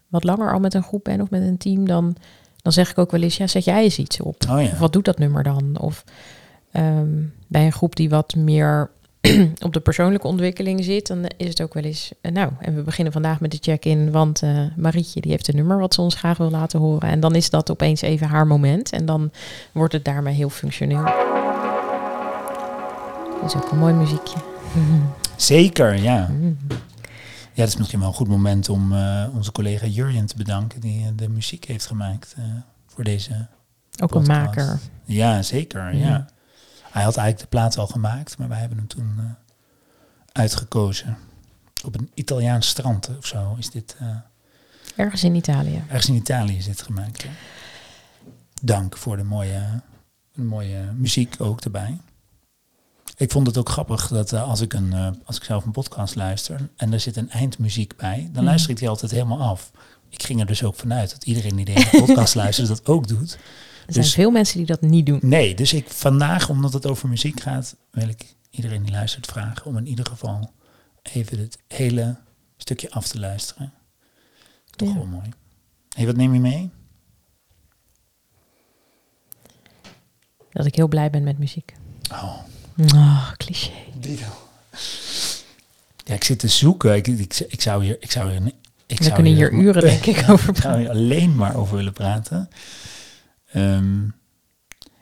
wat 0.08 0.24
langer 0.24 0.52
al 0.52 0.60
met 0.60 0.74
een 0.74 0.82
groep 0.82 1.04
ben 1.04 1.20
of 1.20 1.30
met 1.30 1.42
een 1.42 1.56
team, 1.58 1.86
dan, 1.86 2.16
dan 2.62 2.72
zeg 2.72 2.90
ik 2.90 2.98
ook 2.98 3.10
wel 3.10 3.22
eens: 3.22 3.36
ja, 3.36 3.46
zet 3.46 3.64
jij 3.64 3.82
eens 3.82 3.98
iets 3.98 4.20
op. 4.20 4.36
Oh 4.50 4.62
ja. 4.62 4.68
Of 4.72 4.78
wat 4.78 4.92
doet 4.92 5.04
dat 5.04 5.18
nummer 5.18 5.42
dan? 5.42 5.78
Of 5.80 6.04
ehm, 6.72 7.08
bij 7.46 7.64
een 7.64 7.72
groep 7.72 7.96
die 7.96 8.08
wat 8.08 8.34
meer 8.34 8.90
op 9.66 9.72
de 9.72 9.80
persoonlijke 9.80 10.26
ontwikkeling 10.26 10.84
zit, 10.84 11.06
dan 11.06 11.24
is 11.36 11.48
het 11.48 11.62
ook 11.62 11.74
wel 11.74 11.82
eens. 11.82 12.12
eh, 12.20 12.32
nou, 12.32 12.50
en 12.58 12.74
we 12.74 12.82
beginnen 12.82 13.12
vandaag 13.12 13.40
met 13.40 13.50
de 13.50 13.58
check-in, 13.60 14.10
want 14.10 14.42
eh, 14.42 14.58
Marietje 14.76 15.20
die 15.20 15.30
heeft 15.30 15.48
een 15.48 15.56
nummer 15.56 15.78
wat 15.78 15.94
ze 15.94 16.00
ons 16.00 16.14
graag 16.14 16.38
wil 16.38 16.50
laten 16.50 16.78
horen. 16.80 17.08
En 17.08 17.20
dan 17.20 17.34
is 17.34 17.50
dat 17.50 17.70
opeens 17.70 18.00
even 18.00 18.26
haar 18.26 18.46
moment. 18.46 18.92
En 18.92 19.06
dan 19.06 19.30
wordt 19.72 19.92
het 19.92 20.04
daarmee 20.04 20.34
heel 20.34 20.50
functioneel. 20.50 21.04
Dat 23.40 23.54
is 23.54 23.56
ook 23.56 23.70
een 23.70 23.78
mooi 23.78 23.94
muziekje. 23.94 24.38
Zeker, 25.36 26.02
ja. 26.02 26.28
Mm. 26.30 26.56
Ja, 27.54 27.58
dat 27.58 27.68
is 27.68 27.76
misschien 27.76 27.98
wel 27.98 28.08
een 28.08 28.14
goed 28.14 28.28
moment 28.28 28.68
om 28.68 28.92
eh, 28.92 29.26
onze 29.34 29.52
collega 29.52 29.86
Jurjen 29.86 30.26
te 30.26 30.36
bedanken 30.36 30.80
die 30.80 31.06
eh, 31.06 31.12
de 31.16 31.28
muziek 31.28 31.64
heeft 31.64 31.86
gemaakt 31.86 32.34
eh, 32.38 32.44
voor 32.86 33.04
deze. 33.04 33.46
Ook 34.02 34.14
een 34.14 34.22
maker. 34.22 34.78
Ja, 35.04 35.42
zeker. 35.42 35.94
Ja. 35.94 36.08
Ja. 36.08 36.26
Hij 36.90 37.02
had 37.02 37.16
eigenlijk 37.16 37.38
de 37.38 37.56
plaat 37.56 37.78
al 37.78 37.86
gemaakt, 37.86 38.38
maar 38.38 38.48
wij 38.48 38.58
hebben 38.58 38.78
hem 38.78 38.86
toen 38.86 39.36
uitgekozen. 40.32 41.18
Op 41.84 41.94
een 41.98 42.10
Italiaans 42.14 42.68
strand 42.68 43.10
of 43.18 43.26
zo 43.26 43.54
is 43.58 43.70
dit. 43.70 43.96
Ergens 44.96 45.24
in 45.24 45.34
Italië. 45.34 45.82
ergens 45.88 46.08
in 46.08 46.14
Italië 46.14 46.56
is 46.56 46.64
dit 46.64 46.82
gemaakt. 46.82 47.22
ja. 47.22 47.30
Dank 48.62 48.96
voor 48.96 49.16
de 49.16 49.22
mooie, 49.22 49.80
de 50.32 50.42
mooie 50.42 50.92
muziek 50.96 51.34
ook 51.38 51.60
erbij. 51.60 51.98
Ik 53.16 53.30
vond 53.30 53.46
het 53.46 53.56
ook 53.56 53.68
grappig 53.68 54.08
dat 54.08 54.32
eh, 54.32 54.42
als, 54.48 54.60
ik 54.60 54.72
een, 54.72 54.92
eh, 54.92 55.10
als 55.24 55.36
ik 55.36 55.44
zelf 55.44 55.64
een 55.64 55.72
podcast 55.72 56.14
luister 56.14 56.68
en 56.76 56.92
er 56.92 57.00
zit 57.00 57.16
een 57.16 57.30
eindmuziek 57.30 57.96
bij, 57.96 58.20
dan 58.22 58.30
Mhm. 58.32 58.44
luister 58.44 58.70
ik 58.70 58.76
die 58.78 58.88
altijd 58.88 59.10
helemaal 59.10 59.40
af. 59.40 59.70
Ik 60.08 60.22
ging 60.22 60.40
er 60.40 60.46
dus 60.46 60.64
ook 60.64 60.74
vanuit 60.74 61.10
dat 61.10 61.24
iedereen 61.24 61.56
die 61.56 61.64
deze 61.64 61.88
podcast 61.90 62.34
luistert 62.42 62.68
dat 62.68 62.86
ook 62.86 63.08
doet. 63.08 63.32
Er 63.86 63.92
zijn 63.92 64.04
Dus- 64.04 64.14
veel 64.14 64.30
mensen 64.30 64.56
die 64.56 64.66
dat 64.66 64.80
niet 64.80 65.06
doen. 65.06 65.18
Nee, 65.22 65.54
dus 65.54 65.72
ik 65.72 65.88
vandaag, 65.90 66.48
omdat 66.48 66.72
het 66.72 66.86
over 66.86 67.08
muziek 67.08 67.40
gaat, 67.40 67.76
wil 67.90 68.08
ik 68.08 68.34
iedereen 68.50 68.82
die 68.82 68.92
luistert 68.92 69.26
vragen 69.26 69.66
om 69.66 69.76
in 69.76 69.86
ieder 69.86 70.06
geval 70.06 70.52
even 71.02 71.38
het 71.38 71.58
hele 71.68 72.16
stukje 72.56 72.90
af 72.90 73.08
te 73.08 73.18
luisteren. 73.18 73.72
Toch 74.70 74.88
Ja. 74.88 74.94
wel 74.94 75.06
mooi. 75.06 75.28
Hey, 75.96 76.06
wat 76.06 76.16
neem 76.16 76.34
je 76.34 76.40
mee? 76.40 76.70
Dat 80.50 80.66
ik 80.66 80.74
heel 80.74 80.88
blij 80.88 81.10
ben 81.10 81.22
met 81.22 81.38
muziek. 81.38 81.74
Oh, 82.12 82.38
Oh, 82.94 83.32
cliché. 83.36 83.70
Ja, 86.04 86.14
ik 86.14 86.24
zit 86.24 86.38
te 86.38 86.48
zoeken. 86.48 86.94
Ik, 86.94 87.06
ik, 87.06 87.38
ik 87.48 87.60
zou 87.60 87.84
hier, 87.84 87.96
ik 88.00 88.10
zou 88.10 88.30
hier, 88.30 88.52
ik 88.86 88.98
We 88.98 89.04
zou 89.04 89.14
kunnen 89.14 89.32
hier 89.34 89.52
uren 89.52 89.82
denk 89.90 90.06
ik 90.06 90.28
over 90.30 90.48
Ik 90.48 90.56
zou 90.56 90.74
praten. 90.74 90.78
hier 90.80 90.90
alleen 90.90 91.34
maar 91.36 91.56
over 91.56 91.76
willen 91.76 91.92
praten. 91.92 92.48
Ehm, 93.52 94.00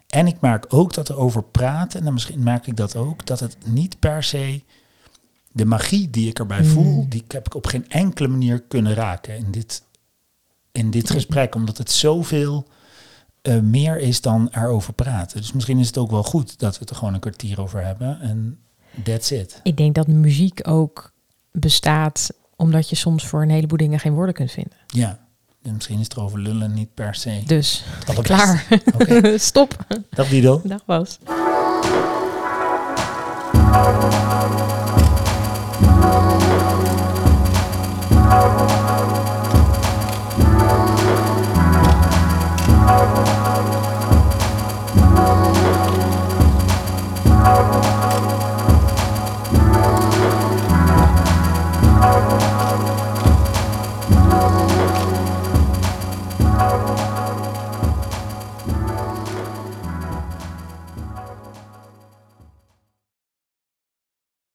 en 0.07 0.27
ik 0.27 0.41
merk 0.41 0.67
ook 0.69 0.95
dat 0.95 1.09
er 1.09 1.17
over 1.17 1.43
praten, 1.43 1.99
en 1.99 2.05
dan 2.05 2.13
misschien 2.15 2.43
merk 2.43 2.67
ik 2.67 2.77
dat 2.77 2.97
ook, 2.97 3.27
dat 3.27 3.41
het 3.41 3.57
niet 3.65 3.99
per 3.99 4.23
se 4.23 4.63
de 5.53 5.65
magie 5.65 6.11
die 6.11 6.29
ik 6.29 6.39
erbij 6.39 6.61
Mm. 6.63 6.67
voel, 6.69 7.07
die 7.09 7.25
heb 7.29 7.47
ik 7.47 7.55
op 7.55 7.67
geen 7.67 7.89
enkele 7.89 8.29
manier 8.29 8.61
kunnen 8.69 8.95
raken 8.95 9.37
in 9.37 9.51
dit, 9.51 9.83
in 10.73 10.91
dit 10.91 11.03
Nee. 11.09 11.13
gesprek, 11.13 11.55
omdat 11.55 11.79
het 11.79 11.91
zoveel 11.91 12.69
eh, 13.43 13.59
meer 13.59 13.99
is 13.99 14.21
dan 14.21 14.49
erover 14.51 14.93
praten. 14.93 15.41
Dus 15.41 15.53
misschien 15.53 15.79
is 15.79 15.87
het 15.87 15.99
ook 15.99 16.11
wel 16.11 16.23
goed 16.23 16.59
dat 16.59 16.73
we 16.73 16.81
het 16.81 16.91
er 16.91 16.97
gewoon 16.97 17.15
een 17.15 17.21
kwartier 17.21 17.61
over 17.61 17.85
hebben 17.85 18.21
en 18.21 18.59
that's 19.03 19.31
it. 19.31 19.61
Ik 19.63 19.77
denk 19.77 19.95
dat 19.95 20.07
muziek 20.07 20.69
ook 20.69 21.13
bestaat 21.53 22.31
omdat 22.57 22.89
je 22.89 22.97
soms 22.97 23.27
voor 23.27 23.43
een 23.43 23.51
heleboel 23.51 23.79
dingen 23.79 23.99
geen 23.99 24.13
woorden 24.13 24.35
kunt 24.35 24.51
vinden. 24.51 24.77
Ja, 24.87 25.19
en 25.63 25.75
misschien 25.75 25.99
is 25.99 26.05
het 26.05 26.17
erover 26.17 26.39
lullen 26.39 26.73
niet 26.75 26.95
per 26.95 27.15
se. 27.15 27.43
Dus 27.47 27.85
klaar. 28.23 28.67
Stop. 29.37 29.87
Dag 30.11 30.29
Dido. 30.29 30.61
Dag 30.65 30.83
was. 30.87 31.19